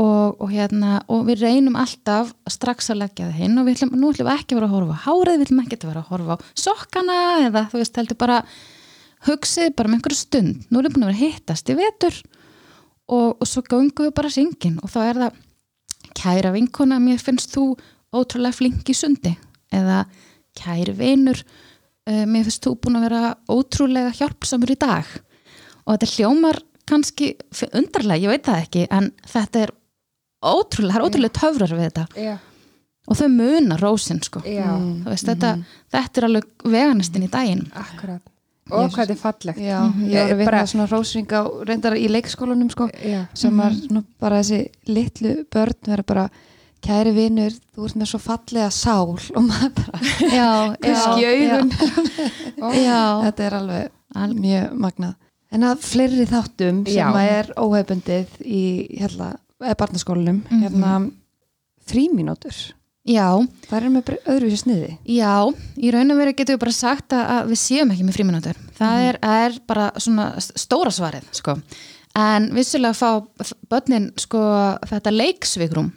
[0.00, 4.12] og, og, hérna, og við reynum alltaf strax að leggja það hinn og ætlum, nú
[4.14, 6.12] ætlum við ekki að vera að horfa á hárið, við ætlum ekki að vera að
[6.14, 8.38] horfa á sokkana eða þú veist, heldur bara
[9.28, 10.62] hugsið bara með einhverju stund.
[10.70, 12.20] Nú erum við búin að vera hittast í vetur
[13.10, 15.40] og, og svo göngum við bara syngin og þá er það
[16.20, 17.66] kæra vinkona, mér finnst þú
[18.16, 19.34] ótrúlega flink í sundi.
[19.70, 20.04] Eða
[20.56, 25.12] kæri vinur uh, mér finnst þú búin að vera ótrúlega hjálpsamur í dag.
[25.84, 27.34] Og þetta hljómar kannski
[27.76, 29.74] undarlega, ég veit það ekki en þetta er
[30.42, 32.04] ótrúlega, það er ótrúlega töfrar við þetta.
[32.16, 32.36] Já,
[33.10, 34.38] og þau muna rósin sko.
[34.46, 34.68] Já,
[35.04, 35.48] Þú veist, þetta,
[35.90, 37.64] þetta er alveg veganistinn í daginn.
[37.74, 38.22] Akkurat.
[38.70, 39.58] Og Ég- hvað þetta er fallegt.
[39.58, 42.86] Já, ég var að vinna Bara- svona rósring á reyndar í leikskólanum sko
[43.34, 46.30] sem var svona bara þessi litlu börn vera bara
[46.80, 49.18] kæri vinur, þú ert með svo fallega sál.
[49.34, 49.98] Og maður bara
[52.86, 55.14] já, þetta er alveg Al- mjög magnað.
[55.50, 57.10] En að fleiri þáttum sem Já.
[57.10, 58.62] að er óhefbundið í
[59.00, 60.60] hérna, eða barnaskólanum Mhm.
[60.64, 61.10] hérna
[61.86, 62.54] frímínútur
[63.08, 63.26] já,
[63.66, 64.90] það er með öðruvísi sniði.
[65.08, 65.48] Já
[65.80, 69.06] í raun og veru getum við bara sagt að, við séum ekki með fríminútur það
[69.08, 71.56] er, er bara svona stóra svarið sko.
[72.14, 73.26] en vissulega fá
[73.70, 74.38] börnin sko,
[74.86, 75.92] þetta leiksvigrum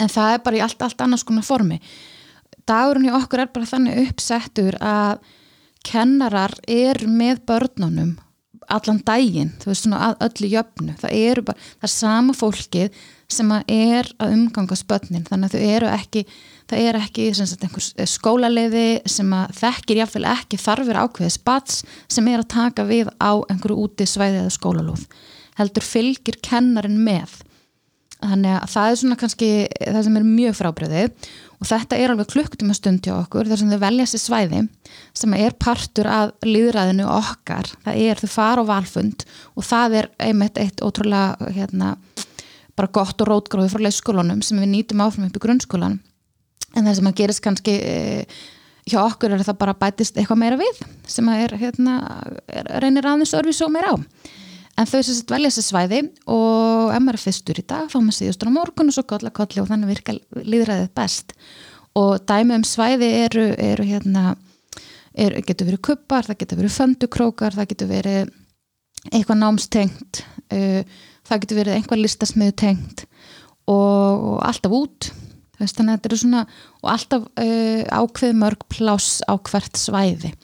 [0.00, 1.80] en það er bara í allt, allt annars konar formi.
[2.66, 5.18] Dagurinn í okkur er bara þannig uppsettur að
[5.84, 8.14] kennarar er með börnunum
[8.72, 13.04] allan daginn, þú veist svona að öllu jöfnu, það eru bara, það er sama fólkið
[13.34, 16.24] sem að er að umgangast börnin, þannig að þau eru ekki
[16.70, 22.28] það er ekki sagt, einhvers skólaleiði sem að þekkir jáfnvel ekki þarfir ákveðis bats sem
[22.30, 25.04] er að taka við á einhverju úti svæði eða skólalóð.
[25.58, 27.42] Heldur fylgir kennarin með
[28.20, 29.48] þannig að það er svona kannski
[29.80, 33.72] það sem er mjög frábriðið og þetta er alveg klukkutíma stund hjá okkur þar sem
[33.72, 34.62] þau velja sér svæði
[35.16, 37.70] sem er partur að líðræðinu okkar.
[37.84, 41.94] Það er þau fara á valfund og það er einmitt eitt ótrúlega hérna,
[42.74, 46.00] bara gott og rótgróði frá leikskólanum sem við nýtum áfram upp í grunnskólan
[46.74, 47.98] en það sem að gerist kannski e,
[48.90, 51.98] hjá okkur er það bara bætist eitthvað meira við sem að er, hérna,
[52.50, 53.96] er reynir aðeins örfis og meira á
[54.78, 58.18] en þau sem velja sér svæði og ef maður er fyrstur í dag þá maður
[58.18, 61.34] síðustur á morgun og svo kolla kolli og þannig virka líðræðið best.
[61.94, 64.34] Og dæmi um svæði eru, eru hérna
[65.14, 68.32] er, getur verið kuppar, það getur verið föndukrókar, það getur verið
[69.12, 70.80] eitthvað námstengt uh,
[71.28, 73.04] það getur verið einhvað listasmiðu tengt
[73.70, 75.10] og, og alltaf út.
[75.60, 76.40] Veist, þannig að þetta eru svona
[76.82, 80.34] og alltaf uh, ákveð mörg pláss á hvert svæði.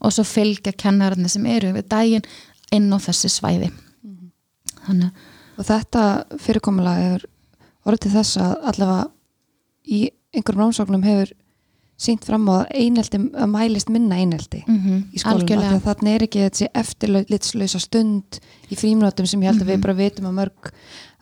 [0.00, 2.28] Og svo fylgja kennararnir sem eru við daginn
[2.74, 3.70] inn á þessi svæði.
[4.86, 5.28] Þannig að
[5.60, 6.06] og þetta
[6.40, 7.28] fyrirkomulega hefur
[7.88, 9.04] orðið til þess að allavega
[9.90, 11.32] í einhverjum rámsóknum hefur
[12.00, 14.80] sínt fram á að eineldi að mælist minna eineldi mm
[15.12, 15.74] í af því algjörlega.
[15.76, 19.98] að þarna er ekki þessi eftirlitslausa stund í fríminotum sem ég held að við bara
[19.98, 20.70] vitum að mörg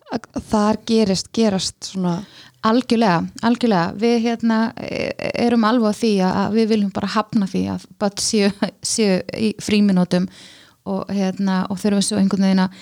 [0.09, 2.21] að þar gerist, gerast svona
[2.69, 3.93] Algjörlega, algjörlega.
[3.95, 5.13] Við hérna e-
[5.47, 8.51] erum alveg á því að við viljum bara hafna því að bara séu,
[8.83, 10.27] séu í fríminútum
[10.88, 12.81] og, hérna, og þurfum svo einhvern veginn að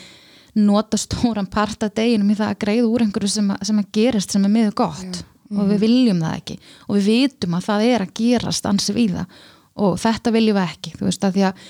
[0.57, 3.91] nota stóran part af deginum í það að greiða úr einhverju sem, að- sem að
[3.99, 5.21] gerist sem er miður gott.
[5.53, 6.55] Og við viljum það ekki.
[6.89, 9.37] Og við vitum að það er að gerast ansi við það
[9.77, 11.61] og þetta viljum við ekki þú veist að því að,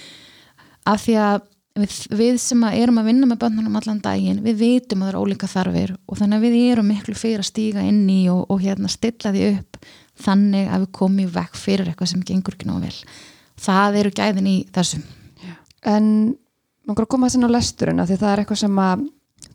[0.87, 1.40] að, því að
[1.83, 5.12] við, við sem að erum að vinna með bönnunum allan daginn, við vitum að það
[5.12, 5.92] eru ólíka þarfir.
[6.07, 9.33] Og þannig að við erum miklu fyrir að stíga inn í og, og hérna stilla
[9.35, 9.81] því upp
[10.25, 12.96] þannig að við komum í vekk fyrir eitthvað sem gengur ekki nógu vel.
[13.66, 15.03] Það eru gæðin í þessum
[15.87, 16.37] en
[16.88, 19.07] að koma þessin á lesturinn af því það er eitthvað sem að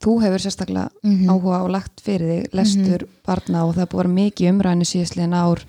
[0.02, 1.30] þú hefur sérstaklega Mhm.
[1.30, 4.88] áhuga og lagt fyrir þig lestur barna og það er búið að vera mikið umræðinu
[4.92, 5.64] síðastliðin ár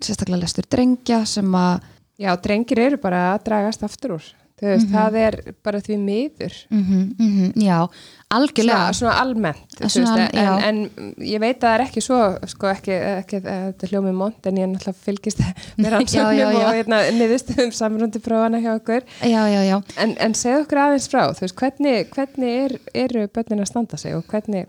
[0.00, 1.80] sérstaklega lestur drengja sem að
[2.20, 4.24] Já, drengir eru bara að dragast aftur úr.
[4.60, 6.56] Þú veist, það er bara því miður.
[6.70, 7.88] mm -hmm, já,
[8.30, 9.70] algjörlega Svona, svona almennt.
[9.80, 12.92] þú Svona veist, al- en, en ég veit að það er ekki svo, sko, ekki,
[12.92, 15.40] ekki að þetta er hljómið mont, en ég er náttúrulega fylgist
[15.80, 19.02] með rannsóknum og hérna, niðurstöðum samrúndi prófana hjá okkur.
[19.22, 23.26] já, já, já, En, en segð okkur aðeins frá, þú veist, hvernig, hvernig er, eru
[23.28, 24.66] börnin að standa sig og hvernig,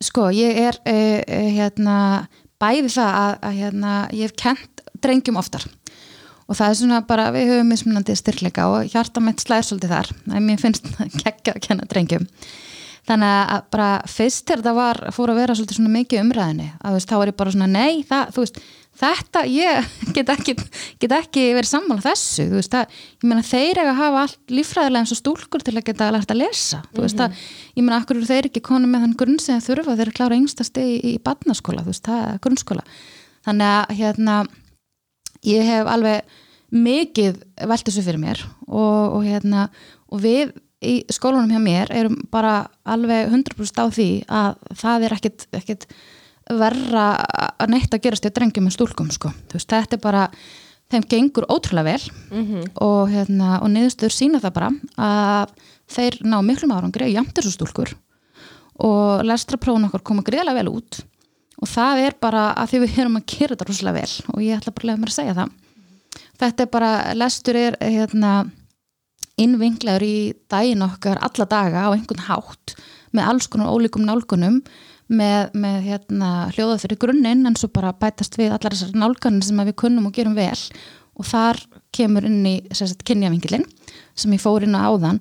[0.00, 2.26] sko, ég er uh, hérna,
[2.60, 5.64] bæði það að, að hérna, ég hef kent drengjum oftar
[6.44, 10.08] og það er svona bara, við höfum mismunandi styrkleika og hjarta mitt slæðir svolítið þar.
[10.34, 10.84] En mér finnst
[11.22, 12.26] geggja að kenna drengjum.
[13.04, 16.88] Þannig að bara fyrst þegar það var, fór að vera svolítið svona mikið umræðinni, að
[16.88, 18.56] þú veist, þá var ég bara svona nei, það, þú veist,
[18.94, 19.74] þetta ég
[20.16, 20.54] get ekki,
[21.02, 22.84] get ekki verið sammála þessu, þú veist, það,
[23.20, 26.32] ég meina þeir eiga að hafa allt líffræðilega eins og stúlkur til að geta lært
[26.32, 27.30] að lesa, þú veist, það
[27.74, 30.12] ég meina, akkur eru þeir ekki konu með þann grunn sem þeir þurfa þeir
[35.46, 36.40] ég hef alveg
[36.74, 37.38] mikið
[37.70, 39.68] velt þessu fyrir mér og, og hérna
[40.10, 40.54] og við
[40.84, 45.86] í skólanum hjá mér erum bara alveg 100% á því að það er ekkit, ekkit
[46.50, 47.06] verra
[47.56, 49.30] að neitt að gerast í að drengjum en stúlkum sko.
[49.52, 50.24] Veist, þetta er bara
[50.92, 52.02] þeim gengur ótrúlega vel
[52.84, 55.54] og, hérna, og niðurstöður sína það bara að
[55.94, 57.94] þeir ná miklum árangri jæmt þessu stúlkur
[58.84, 61.00] og lestraprófun okkar koma greiðlega vel út
[61.62, 64.14] og það er bara að því við erum að gera þetta rosalega vel.
[64.34, 65.52] Og ég ætla bara að lefa mér að segja það.
[66.42, 68.32] Þetta er bara, lestur er hérna
[69.40, 70.16] innvinglaður í
[70.50, 72.74] daginn okkar alla daga á einhvern hátt
[73.14, 74.60] með alls konar ólíkum nálgunum
[75.10, 79.62] með, með hérna, hljóða fyrir grunninn en svo bara bætast við allar þessar nálganir sem
[79.62, 80.58] við kunnum og gerum vel.
[81.14, 81.60] Og þar
[81.94, 82.56] kemur inn í
[83.06, 83.66] kynjavingilinn
[84.18, 85.20] sem ég fór inn á áðan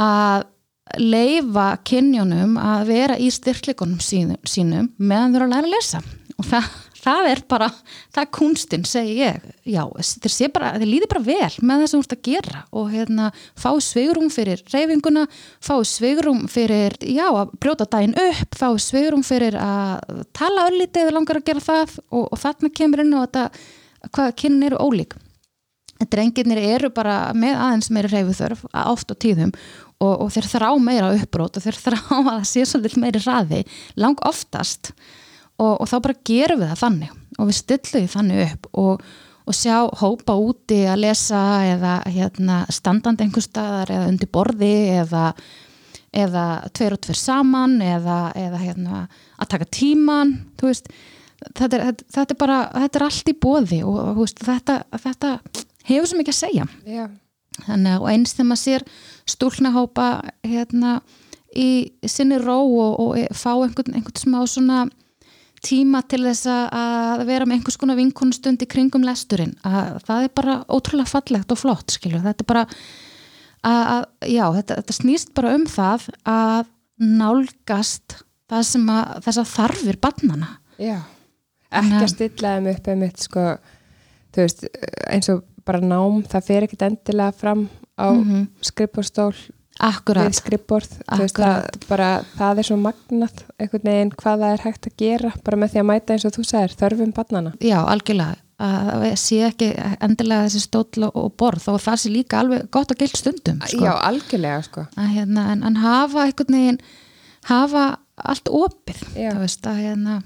[0.00, 0.48] að
[0.98, 6.00] leifa kynjónum að vera í styrkleikunum sínum, sínum meðan þau eru að læra að lesa.
[6.40, 6.68] Og það,
[7.00, 7.68] það er bara,
[8.14, 9.82] það er kunstinn segi ég, já,
[10.24, 13.30] þeir bara þeir líði bara vel með það sem þú ert að gera og hérna,
[13.60, 15.26] fá svigrum fyrir reyfinguna,
[15.60, 21.42] fá svigrum fyrir já, að brjóta daginn upp fá svigrum fyrir að tala öllítið langar
[21.42, 23.48] að gera það og, og þarna kemur inn á þetta
[24.16, 25.18] hvað kynnin eru ólík.
[26.00, 29.52] Drengirnir eru bara með aðeins meiri reyfuþörf oft á tíðum
[30.00, 33.64] og, og þeir þrá meira uppbrót og þeir þrá að það sé svolítið meiri raði
[34.00, 34.92] lang oftast.
[35.60, 39.02] Og, og þá bara gerum við það þannig og við stillum því þannig upp og,
[39.44, 45.24] og sjá hópa úti að lesa eða hérna, standandi einhver staðar eða undir borði eða,
[46.16, 49.02] eða tveir og tveir saman eða, eða hérna,
[49.36, 54.40] að taka tíman þetta er, þetta, er bara, þetta er allt í bóði og, veist,
[54.44, 55.34] þetta, þetta
[55.90, 56.66] hefur svo mikið að segja.
[56.88, 57.04] Já,
[57.60, 58.84] Þannig, og eins þegar maður sér
[59.28, 61.00] stúlnahópa hérna,
[61.56, 64.84] í sinni ró og, og fá einhvern, einhvern smá svona
[65.66, 69.56] tíma til þess að- vera með einhvers konar vinkunstund í kringum lesturinn.
[69.64, 72.62] Að það er bara ótrúlega fallegt og flott skilur, þetta er bara
[73.64, 76.70] að, að já, þetta, þetta snýst bara um það að
[77.20, 78.16] nálgast
[78.50, 80.48] það sem að þess að þarfir barnana
[80.80, 80.98] já.
[81.70, 83.42] Ekki að stilla þeim upp einmitt, sko,
[84.34, 84.64] þú veist,
[85.12, 88.46] eins og bara nám, það fer ekkit endilega fram á mm Mhm.
[88.62, 89.34] skrifborstól
[91.24, 95.32] við það, bara, það er svo magnat einhvern veginn hvað það er hægt að gera
[95.44, 97.52] bara með því að mæta eins og þú sagðir, þörfum barnana.
[97.60, 99.70] já, algjörlega að sé ekki
[100.04, 103.60] endilega þessi stóll og- og borð og það sé líka alveg gott að gilt stundum
[103.64, 103.80] sko.
[103.80, 104.86] Já, algjörlega, sko.
[104.98, 106.78] að hérna, en, en hafa einhvern veginn
[107.44, 109.00] hafa allt opið
[109.40, 110.22] veist að hérna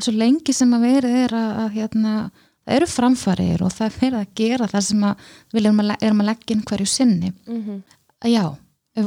[0.00, 2.30] svo lengi sem að verið er að, að hérna,
[2.68, 5.92] það eru framfarir og það er verið að gera það sem að við erum að,
[6.04, 7.82] erum að leggja inn hverju sinni Mhm.
[8.24, 8.44] að já,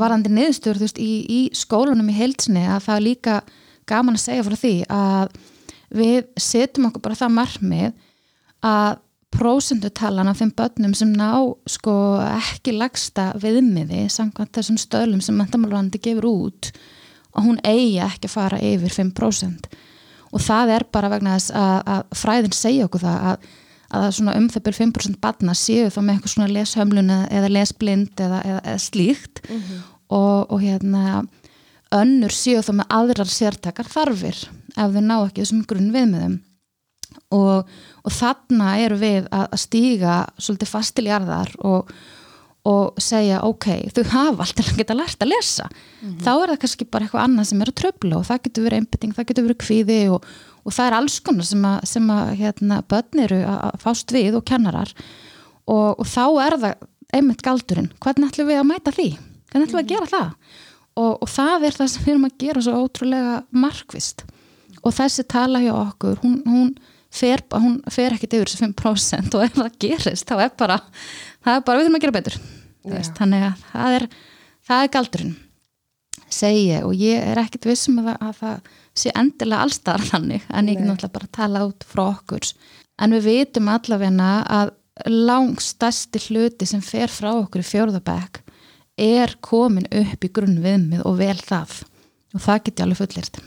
[0.01, 3.41] varandi niðurstöður þú veist, í, í skólunum í heilsinni að það er líka
[3.87, 5.39] gaman að segja frá því að
[5.91, 7.93] við setjum okkur bara það markmið
[8.63, 8.99] að
[9.31, 11.29] prósendutalan af þeim börnum sem ná
[11.71, 11.93] sko
[12.23, 16.71] ekki lagsta viðmiði samkvæmt þessum stöðlum sem mentamálvandi gefur út
[17.35, 19.69] og hún eigi ekki að fara yfir 5%
[20.31, 23.49] og það er bara vegna þess að, að fræðin segja okkur það að,
[23.99, 28.23] að svona um það byrjum 5% barna séu þá með eitthvað svona leshömlun eða- lesblind
[28.27, 29.43] eða, eða, eða slíkt.
[30.11, 31.23] Og, og hérna
[31.95, 34.37] önnur séu þá með aðrar sértakar þarfir
[34.75, 36.37] ef þau ná ekki þessum grunn viðmiðum
[37.35, 37.67] og,
[38.03, 41.91] og þarna eru við að, að stíga svolítið fastiljarðar og,
[42.67, 45.65] og segja ok, þau hafa allt til að geta lært að lesa.
[46.21, 48.81] Þá er það kannski bara eitthvað annað sem er að tröfla og það getur verið
[48.81, 50.27] einbytting, það getur verið kvíði og,
[50.61, 54.13] og það er alls konar sem að, sem að hérna, börn eru að að fást
[54.13, 54.93] við og kennarar.
[55.65, 56.85] Og, og þá er það
[57.17, 59.07] einmitt galdurinn, hvernig ætlum við að mæta því?
[59.51, 60.29] Hvernig ætlum við að gera það?
[61.01, 64.25] Og, og það er það sem við erum að gera svo ótrúlega markvist
[64.81, 66.71] og þessi tala hjá okkur hún, hún,
[67.11, 70.81] fer, hún fer ekkit yfir þessi 5% og ef það gerist þá er bara,
[71.43, 72.41] það er bara við þurfum að gera betur
[72.91, 74.09] veist, þannig að það er
[74.67, 75.39] það er galdurinn
[76.31, 78.69] segi ég og ég er ekkit vissum að, að það
[79.01, 80.83] sé endilega allstar þannig en ég Nei.
[80.83, 82.51] er náttúrulega bara að tala út frá okkur.
[83.01, 84.73] En við vitum allavegna að
[85.07, 88.41] langstæsti hluti sem fer frá okkur í fjórðabæk
[89.01, 91.81] er komin upp í grunn viðmið og vel það.
[92.35, 93.41] Og það get ég alveg fullirt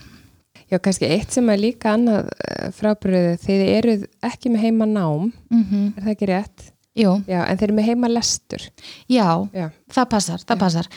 [0.71, 2.31] Já, kannski eitt sem er líka annað
[2.73, 6.71] frábriðið, þið eruð ekki með heima nám, mm er það ekki rétt?
[6.95, 8.63] Jú, Já, en þeir eru með heima lestur.
[9.11, 10.87] já, Já, það passar, það passar.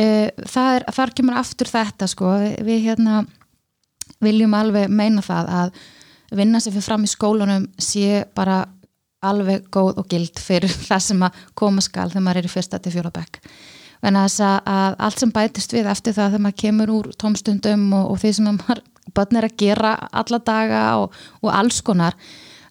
[0.00, 2.30] Uh, það er, þar kemur aftur þetta sko,
[2.64, 3.26] við hérna
[4.22, 5.82] viljum alveg meina það að
[6.32, 8.64] vinna sem fyrir fram í skólanum sé bara
[9.22, 12.80] alveg góð og gild fyrir það sem að koma skal þegar maður er í fyrsta
[12.82, 13.38] til fjólabæk
[14.02, 14.40] en að
[14.98, 18.48] allt sem bætist við eftir það þegar maður kemur úr tómstundum og, og því sem
[18.50, 18.82] að maður
[19.14, 22.16] börn er að gera alla daga og, og alls konar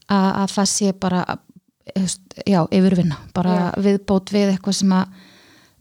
[0.07, 1.25] að, að það sé bara
[1.95, 3.65] eh, já, yfirvinna, bara Já.
[3.87, 5.19] viðbót við eitthvað sem að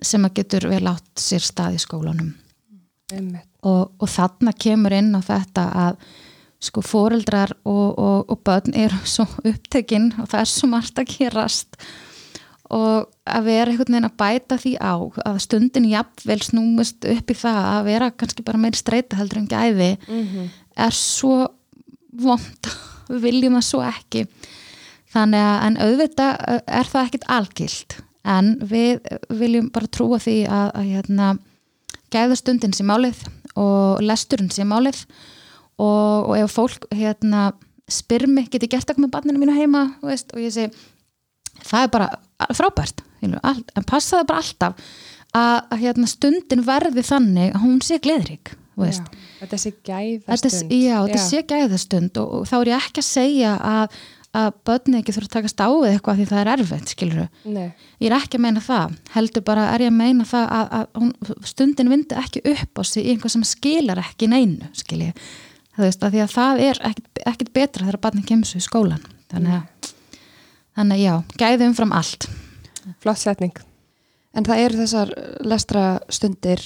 [0.01, 2.31] sem að getur vel átt sér stað í skólanum.
[3.69, 5.99] Og, og þarna kemur inn á þetta að
[6.61, 11.13] sko foreldrar og, og, og börn eru svo upptekinn og það er svo margt að
[11.13, 11.77] gerast.
[11.77, 12.10] og
[12.71, 14.95] að vera einhvern veginn að bæta því á
[15.27, 19.51] að stundin jafnvel snúmust upp í það að vera kannski bara meiri streyta heldur en
[19.51, 19.91] gæði
[20.77, 21.49] er svo
[22.11, 22.71] vond
[23.11, 24.25] við viljum það svo ekki.
[25.11, 27.97] Þannig að en auðvitað uh, er það ekkit algilt
[28.31, 29.01] en við
[29.41, 31.31] viljum bara trúa því að, að hérna,
[32.13, 33.25] gæða stundin sé málið
[33.59, 35.03] og lesturinn sé málið
[35.81, 37.51] og, og ef fólk hérna,
[37.91, 40.71] spyr mig, get ég gert eitthvað með barninu mínu heima veist, og ég segi
[41.65, 42.11] það er bara
[42.57, 44.87] frábært en passa það bara alltaf
[45.37, 48.55] að, að hérna, stundin verði þannig að hún sé gleðrik
[49.41, 50.73] þetta sé gæðastund.
[50.73, 53.99] já, þetta sé gæðastund og, og þá er ég ekki að segja að,
[54.41, 57.21] að börni ekki þurfa að takast á við eitthvað því það er erfitt, skilur
[57.59, 61.03] ég er ekki að meina það, heldur bara er ég að meina það að, að
[61.03, 61.13] hún,
[61.53, 65.13] stundin vindi ekki upp á sig í einhvað sem skilar ekki neinu, skilji
[65.81, 69.70] það það er ekkit, ekkit betra þegar barni kemur svo í skólan þannig að,
[70.79, 72.29] þannig já, gæði umfram allt
[73.03, 73.57] flott setning.
[74.35, 76.63] En það eru þessar lestra stundir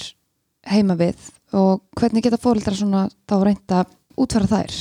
[0.69, 1.17] heima við
[1.55, 3.85] og hvernig geta fórildra svona þá reynda
[4.17, 4.77] útfæra þær?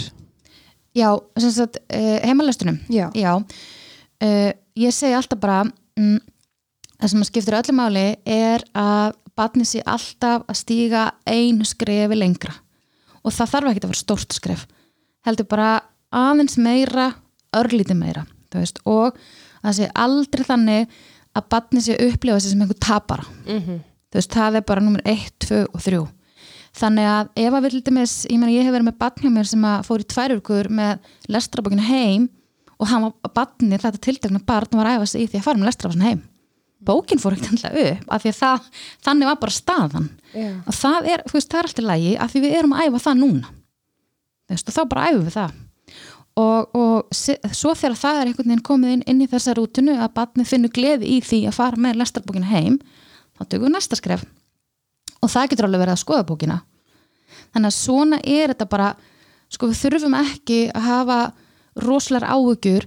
[0.94, 3.10] já, sem sagt, uh, heimalestunum Já.
[3.14, 3.34] Já,
[4.22, 5.64] uh, ég segi alltaf bara
[5.98, 6.20] mm,
[7.00, 12.54] það sem skiptir öllu máli er að barni sé alltaf að stíga einu skrefi lengra
[13.24, 14.66] og það þarf ekki að vera stórt skref
[15.26, 15.72] heldur bara
[16.14, 17.10] aðeins meira
[17.56, 18.26] örlítið meira
[18.62, 19.18] veist, og
[19.62, 21.00] það sé aldrei þannig
[21.34, 23.26] að barni sé að upplifa sig sem einhver tapara.
[23.48, 23.82] Mm
[24.14, 26.04] þú veist, það er bara nummer 1, 2 og 3
[26.74, 29.32] þannig að ef að við til dæmis ég meina ég hef verið með barn hjá
[29.34, 32.28] mér sem að fór í tvær vikur með lestrabókinu heim
[32.74, 35.60] og hann var barnið, þetta tiltekna barn var að æfa sig í því að fara
[35.60, 36.22] með lestrabókinu heim.
[36.84, 38.66] Bókin fór ekkert alltaf upp því að það,
[39.06, 40.08] þannig var bara staðan.
[40.34, 43.02] Já, og það er, veist, það er alltaf lægi af því við erum að æfa
[43.06, 43.52] það núna.
[44.50, 45.54] Veist, og þá bara æfum við það
[46.40, 50.14] og, og svo þegar það er einhvern veginn komið inn, inn í þessa rútinu að
[50.16, 52.80] barnið finnur gleði í því að fara með lestrabókinu heim
[53.38, 54.26] þá tökum við næsta skref.
[55.22, 56.58] Og það getur alveg verið að skoða bókina.
[57.54, 58.90] Þannig að svona er þetta bara
[59.52, 61.18] sko við þurfum ekki að hafa
[61.84, 62.86] rosalega áhugjur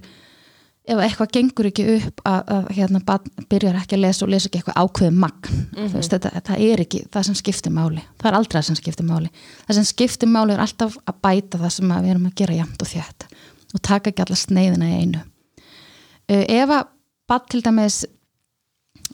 [0.88, 4.48] ef eitthvað gengur ekki upp að, að hérna barn byrjar ekki að lesa og lesa
[4.48, 5.58] ekki eitthvað ákveðið magn.
[5.74, 8.78] Þú veist, þetta, það er ekki það sem skiptir máli, það er aldrei það sem
[8.78, 9.32] skiptir máli.
[9.66, 12.84] Það sem skiptir máli er alltaf að bæta það sem við erum að gera jæmt
[12.84, 13.28] og þétt
[13.74, 15.24] og taka ekki alla sneiðina í einu.
[16.28, 16.92] Uh, ef að
[17.28, 18.02] barn til dæmis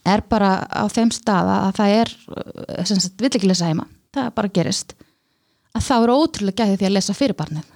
[0.05, 3.89] er bara á þeim staða að það er uh, vill ekki lesa heima.
[4.15, 4.95] Það bara gerist.
[5.75, 7.73] Að þá er ótrúlega gæði því að lesa fyrir barnið.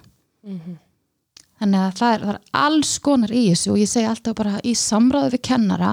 [1.59, 4.59] Þannig að það er, það er alls konar í þessu og ég segi alltaf bara
[4.63, 5.89] í samráðu við kennara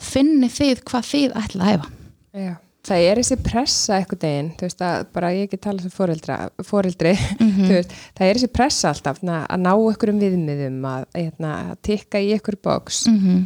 [0.00, 1.90] finni þið hvað þið ætla að hefa
[2.34, 2.54] Já.
[2.84, 6.36] Það er þessi pressa eitthvað deginn, þú veist að bara ég ekki tala sem foreldra,
[6.68, 11.52] foreldri, þú veist, það er þessi pressa alltaf na, að ná einhverjum viðmiðum að, hérna,
[11.70, 13.44] að tikka í einhver boks mm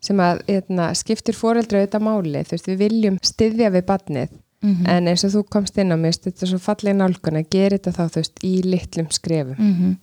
[0.00, 4.28] sem að hérna, skiptir foreldra auðvitað máli, þú veist, við viljum styðja við badnið,
[4.62, 4.86] Mhm.
[4.86, 7.78] en eins og þú komst inn á mig, þetta er svo fallega nálgun að gera
[7.78, 9.96] þetta þá, þú veist, í litlum skrefum -hmm.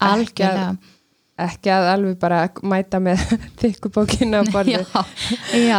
[0.00, 0.76] algjörlega
[1.38, 3.22] ekki að alveg bara mæta með
[3.60, 5.02] þykkubókina á borðu já,
[5.54, 5.78] já.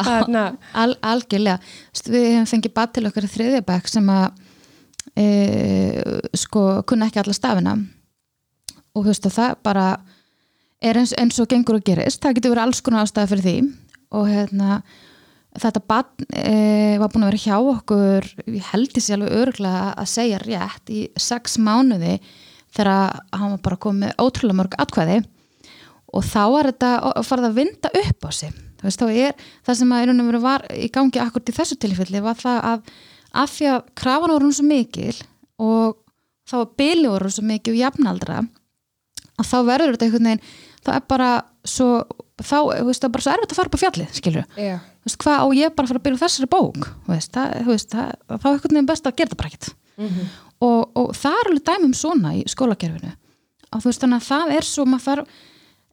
[0.74, 1.60] Al, algjörlega.
[2.06, 4.26] Við hefum fengið bad til okkar þriðjabæk sem að
[5.16, 5.28] e,
[6.38, 7.76] sko kunna ekki alla stafina.
[8.96, 9.86] Og þú veist að það bara
[10.80, 12.22] er eins, eins og gengur og gerist.
[12.24, 13.56] Það getur verið alls konar ástæða fyrir því.
[14.20, 14.82] Og hérna
[15.60, 20.12] þetta bad e, var búin að vera hjá okkur ég held því alveg örgulega að
[20.12, 22.20] segja rétt í sex mánuði
[22.76, 25.18] þegar hann var bara komið ótrúlega mörg atkvæði
[26.14, 28.54] og þá var þetta að fara að vinda upp á sig.
[28.80, 29.36] Veist, er
[29.68, 32.94] það sem að var í gangi akkur í þessu tilfelli var það að
[33.40, 35.18] af því að krafan voru hún svo mikil
[35.62, 36.00] og
[36.50, 38.40] þá var byli voru svo mikil og jafnaldra
[39.40, 40.48] að þá verður þetta einhvern veginn
[40.80, 41.30] þá er bara
[41.68, 41.90] svo
[42.40, 42.58] þá,
[42.88, 44.14] veist, er bara svo erfitt að fara upp á fjallið,
[44.80, 46.88] þú veist, hvað á ég bara að fara að byrja þessari bók?
[47.10, 47.56] Veist, það,
[47.92, 49.70] það, þá er einhvern veginn best að gera það bara ekkert.
[50.60, 53.12] Og, og það er alveg dæmum svona í skólakerfinu.
[53.70, 55.38] Og þú veist, þannig að það er svo maður þarf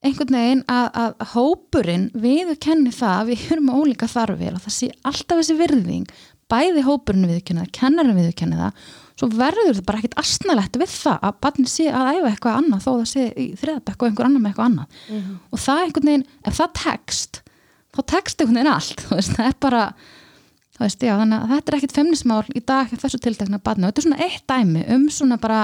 [0.07, 4.77] einhvern veginn að, að hópurinn viður kenni það að við með ólíka þarfir og það
[4.77, 6.15] sé alltaf þessi virðing
[6.51, 8.87] bæði hópurinn viður kenni það, kennarinn viður kenni það
[9.17, 12.83] svo verður það bara ekkit astnalegt við það að barni sé að æfa eitthvað annað
[12.85, 14.99] þó það sé í þriðabekk og einhver annar með eitthvað annað.
[15.49, 17.41] Og það einhvern veginn, ef það tekst
[17.97, 19.85] þá tekst einhvern veginn allt veist, það er bara
[20.77, 23.93] þú veist, já, þannig að þetta er ekkit femnismál í dag þessu tiltekna barni og
[23.93, 25.63] þetta er svona eitt dæmi um svona bara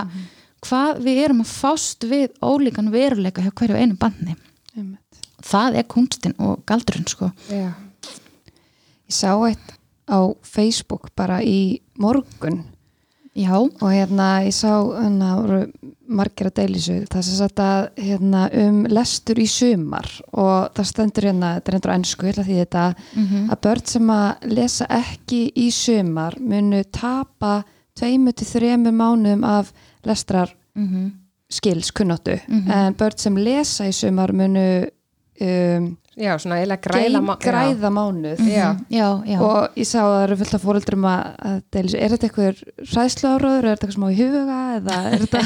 [0.66, 4.36] hvað við erum að fást við ólíkan veruleika hjá hverju einu barni.
[4.76, 4.98] Einmitt.
[5.42, 7.32] það er kunstin og galdurinn sko.
[7.50, 7.72] Já,
[9.08, 9.72] Ég sá eitt
[10.08, 12.62] á Facebook bara í morgun.
[13.34, 15.66] Já, og hérna ég sá hérna
[16.08, 16.96] margir að deila þessu.
[17.08, 20.08] Það sem sagt að hérna um lestur í sumar.
[20.32, 23.50] Og það stendur hérna, þetta er endur ennsku, þetta Mhm.
[23.50, 27.64] að börn sem að lesa ekki í sumar munu tapa
[27.96, 29.72] tveimu til þremur mánum af
[30.08, 31.10] lestrar mm
[31.52, 32.38] skils kunnáttu.
[32.48, 32.70] Mhm.
[32.72, 34.86] en börn sem lesa í sumar munu
[35.40, 38.40] um, já, svona eiginlega græða má- græða mánuð.
[38.48, 38.76] Já.
[38.88, 39.36] já, já.
[39.40, 42.00] Og ég sá að það eru fullt af fóreldrum að, að deila þessu.
[42.00, 42.62] er þetta eitthvað
[42.96, 45.42] ræðslu áraður er þetta eitthvað smá í huga eða er þetta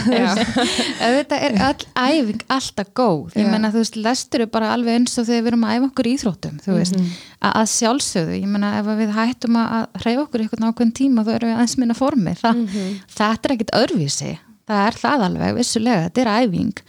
[1.16, 3.36] þetta er all æfing alltaf góð.
[3.36, 5.90] Ég menna þú veist, lestur er bara alveg eins og þegar við erum að æfa
[5.90, 6.96] okkur í íþróttum þú veist,
[7.42, 8.38] að, að sjálfsögðu.
[8.42, 11.34] Ég menna ef að við hættum að, að hreyfa okkur í eitthvað ákveðin tíma þá
[11.34, 12.54] erum við aðeins minna formi Þa,
[13.18, 14.32] þetta er ekkit öðruvísi
[14.66, 16.84] það er það alveg, vissulega, þetta er æfing.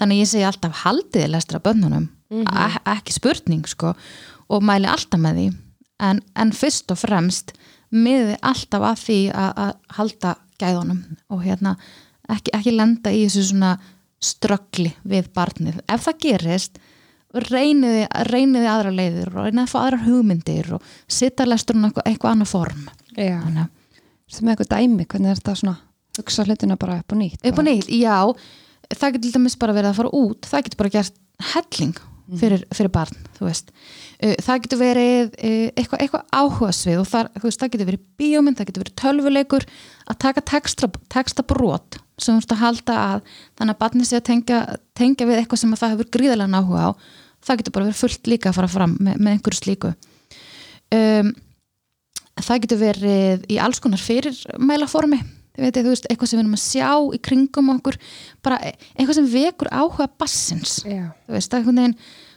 [0.00, 3.94] Þannig ég segi alltaf haldiði lestur af bönnunum, e ekki spurning sko,
[4.50, 5.48] og mæli alltaf með því.
[6.00, 7.52] En, en fyrst og fremst
[7.92, 11.02] miði alltaf að því að, halda gæðunum.
[11.34, 11.74] Og hérna
[12.30, 13.74] ekki, ekki lenda í þessu svona
[14.20, 15.82] ströggli við barnið.
[15.88, 16.80] Ef það gerist
[17.30, 22.34] reyniði, reyniði aðra leiðir og reyniði að fá aðrar hugmyndir og sitta lesturinn eitthvað, eitthvað
[22.34, 22.88] annað form.
[24.40, 25.76] Með eitthvað dæmi, hvernig er þetta svona
[26.18, 28.18] hugsa hlutina bara upp og nýtt upp og nýtt, já.
[28.90, 30.46] Það getur til dæmis bara verið að fara út.
[30.50, 31.20] Það getur bara gert
[31.54, 31.98] helling
[32.38, 37.88] fyrir, fyrir barn, það getur verið eitthvað, eitthvað áhugasvið og þar, þú veist, það getur
[37.88, 39.66] verið bíómynd, það getur verið tölvuleikur
[40.06, 44.20] að taka texta, texta brot sem þú veist að halda að þannig að barni sé
[44.20, 44.60] að tengja,
[44.98, 46.90] tengja við eitthvað sem að það hefur gríðarlega áhuga á.
[47.40, 49.92] Það getur bara verið fullt líka að fara fram með, með einhverju slíku.
[50.92, 51.30] Um,
[52.40, 55.22] það getur verið í alls konar fyrirmælaformi
[55.60, 57.98] Veit, þú veist, eitthvað sem við erum að sjá í kringum okkur,
[58.44, 61.96] bara eitthvað sem vekur áhuga bassins, já, þú veist, að einhvern veginn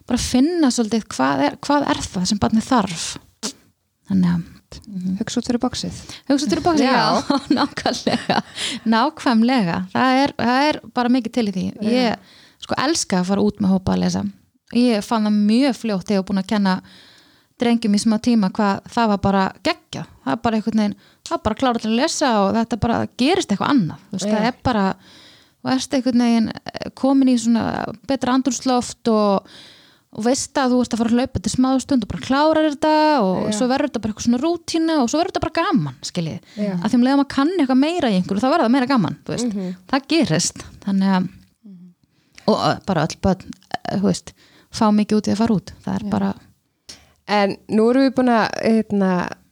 [0.10, 3.06] bara finna svolítið hvað er, hvað er það sem barnið þarf.
[4.12, 4.50] Þannig að
[5.20, 5.98] hugsa út fyrir bóksið
[6.32, 7.24] hugsa til bóksi, já,
[7.58, 8.40] nákvæmlega.
[8.90, 11.66] Nákvæmlega, það er, það er bara mikið til í því.
[11.94, 14.24] Ég sko elska að fara út með hópa að lesa.
[14.74, 16.76] Ég fann það mjög fljótt þegar ég var búin að kenna
[17.62, 20.96] drengjum í smá tíma hvað það var bara geggja það er bara einhvern veginn,
[21.28, 24.48] það er bara klára til að lesa og þetta bara gerist eitthvað annað veist, það
[24.50, 24.86] er bara
[26.28, 29.48] veginn eh, komin í svona betra andrúsloft og,
[30.14, 32.68] og veist að þú ert að fara að hlaupa til smá stund og bara klárar
[32.74, 33.54] þetta og Já.
[33.60, 36.52] svo verður þetta bara eitthvað svona rútína og svo verður þetta bara gaman, skiljið.
[36.60, 39.48] Að því um að kann eitthvað meira í einhverju þá verður það meira gaman, veist,
[39.54, 39.72] Mhm.
[39.90, 40.66] það gerist.
[40.84, 41.30] Þannig að
[42.52, 44.34] og uh, bara öll börn, uh, þú veist
[44.74, 46.10] fá mikið út í að fara út, það er Já.
[46.12, 46.34] bara
[47.34, 49.10] En nú erum við búin að, hérna,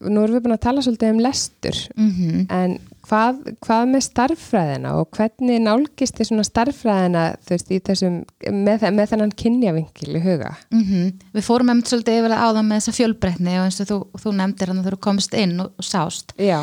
[0.08, 2.78] nú erum við búin að tala svolítið um lestur, mm en
[3.08, 8.22] hvað, hvað með starffræðina og hvernig nálgist þið svona starffræðina, veist, þessum,
[8.54, 10.54] með, með þennan kynjavinkil í huga?
[10.72, 11.12] Mhm.
[11.36, 14.36] Við fórum einmitt svolítið yfir að áða með þessa fjölbreytni og eins og þú, þú
[14.38, 16.36] nefndir hann þegar þú komst inn og, og sást.
[16.38, 16.62] Já,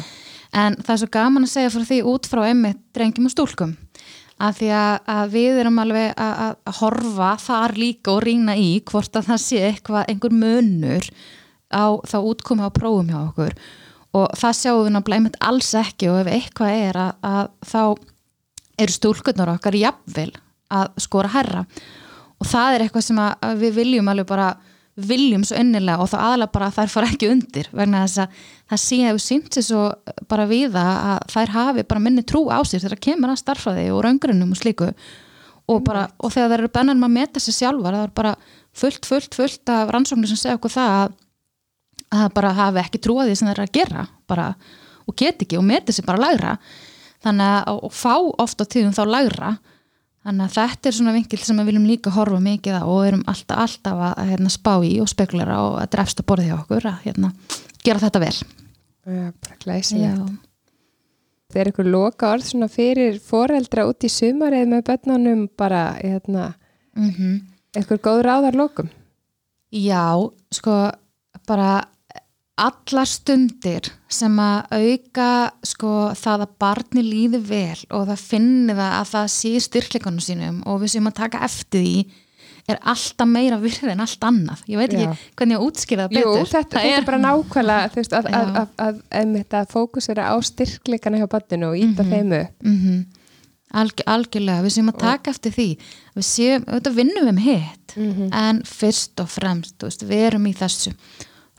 [0.57, 3.75] En það er svo gaman að segja frá því út frá einmitt drengjum og stúlkum.
[4.39, 8.55] Af því að, að við erum alveg að, að, að horfa þar líka og rýna
[8.55, 11.09] í hvort að það sé eitthvað, einhver munur
[11.73, 13.57] á þá útkomi á prófum hjá okkur.
[14.19, 17.83] Og það sjáum við náttúrulega einmitt alls ekki og ef eitthvað er að, að þá
[18.79, 20.31] eru stúlkurnar okkar jafnvel
[20.73, 21.63] að skora herra
[22.39, 24.49] og það er eitthvað sem að að við viljum alveg bara
[24.99, 28.43] viljum svo innilega og þá aðalega bara að þær fara ekki undir vegna þess að
[28.73, 29.85] það sé hefur sínt sér svo
[30.31, 34.03] bara við að þær hafi bara minni trú á sér þegar kemur að starffræði og
[34.07, 37.99] raungrunum og slíku og, bara, og þegar þær eru bennan með að meta sér sjálfar
[37.99, 38.35] það er bara
[38.79, 41.17] fullt, fullt, fullt af rannsóknir sem segja okkur það að,
[42.09, 44.47] að það bara hafi ekki trú að því sem þær eru að gera bara,
[45.09, 46.55] og get ekki og meti sér bara lægra.
[47.25, 49.53] Þannig að fá oft á tíðum þá lægra.
[50.29, 53.25] Þannig að þetta er svona vinkil sem við viljum líka horfa mikið á og erum
[53.31, 56.57] alltaf, alltaf að, að hérna, spá í og spekulera og að drefst að borði hjá
[56.59, 57.33] okkur að hérna,
[57.87, 58.35] gera þetta vel.
[59.09, 60.35] Já bara glæsilegt.
[61.49, 66.51] Það er ykkur loka orð svona fyrir foreldra út í sumarið með börnunum bara, hérna,
[66.99, 67.39] Mm
[67.77, 68.89] ykkur góð ráðar lokum.
[69.71, 70.17] Já,
[70.51, 70.75] sko
[71.49, 71.85] bara
[72.65, 75.29] allar stundir sem að auka
[75.67, 80.63] sko það að barni líði vel og það finni það að það sé styrkleikunum sínum
[80.67, 81.93] og við séum að taka eftir því
[82.69, 84.99] er alltaf meira virði en allt annað ég veit Já.
[85.09, 88.51] ekki hvernig ég útskýra það Jú, betur þetta, þetta er bara nákvæmlega, veist, að, að,
[88.51, 88.67] Já.
[88.89, 88.99] að,
[89.63, 92.13] að, fókusera á styrkleikana hjá börnunu og íta Mhm.
[92.13, 92.53] þeim upp.
[92.65, 93.07] mm
[93.69, 95.67] Alg, algjörlega, við séum að taka eftir því
[96.17, 98.29] við séum, auðvitað vinnum við um hitt Mhm.
[98.33, 100.95] en fyrst og fremst veist, við erum í þessu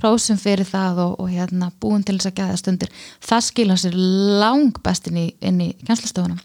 [0.02, 2.92] hrósum fyrir það og, og hérna, búin til þess að geða stundir.
[3.26, 3.98] Það skila sér
[4.40, 6.40] lang best inn í, í kjænslastofunum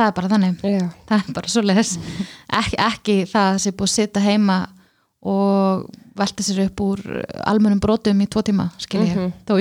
[0.00, 0.60] það er bara þannig.
[0.64, 1.96] Já, það er bara svo leiðis
[2.56, 4.60] ekki, ekki það sem búið að sitja heima
[5.20, 7.00] og velta sér upp úr
[7.48, 9.32] almennum brotum í tvo tíma skil ég, Mhm.
[9.44, 9.52] þó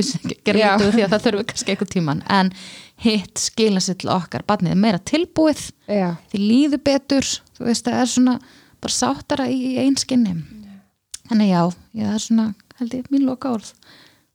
[0.45, 2.51] gerum lítið úr því að það þurfi kannski eitthvað tíman en
[3.03, 4.43] hitt skila sér til okkar.
[4.47, 7.27] Barnið meira tilbúið, já, því líður betur.
[7.57, 8.39] Þú veist, það er svona
[8.79, 10.37] bara sáttara í, einskinni
[11.29, 11.61] þannig já,
[11.93, 12.47] já, það er svona
[12.79, 13.73] held ég mín loka orð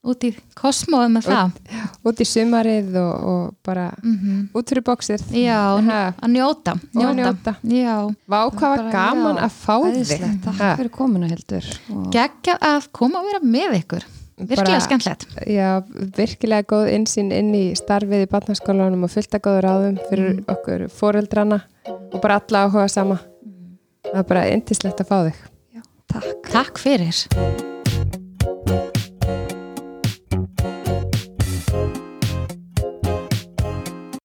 [0.05, 1.53] út í kosmóið með það
[2.11, 5.23] út í sumarið og, og bara mm út fyrir bóksir.
[5.33, 6.01] já, Ha.
[6.21, 7.15] að njóta, njóta.
[7.17, 7.55] njóta.
[7.65, 7.95] já,
[8.29, 10.27] Vá, hvað var gaman já, að fá þig.
[10.45, 15.69] Takk fyrir komuna heldur og geggjað að koma að vera með ykkur virkilega skemmtilegt Já,
[16.19, 20.45] virkilega góð insýn inn í starfið í barnaskólanum og fullt að góður ráðum fyrir Mm.
[20.53, 21.63] okkur foreldrana
[22.13, 23.19] og bara alla áhuga sama.
[24.05, 25.39] Það er bara yndislegt að fá þig.
[26.13, 27.74] takk takk fyrir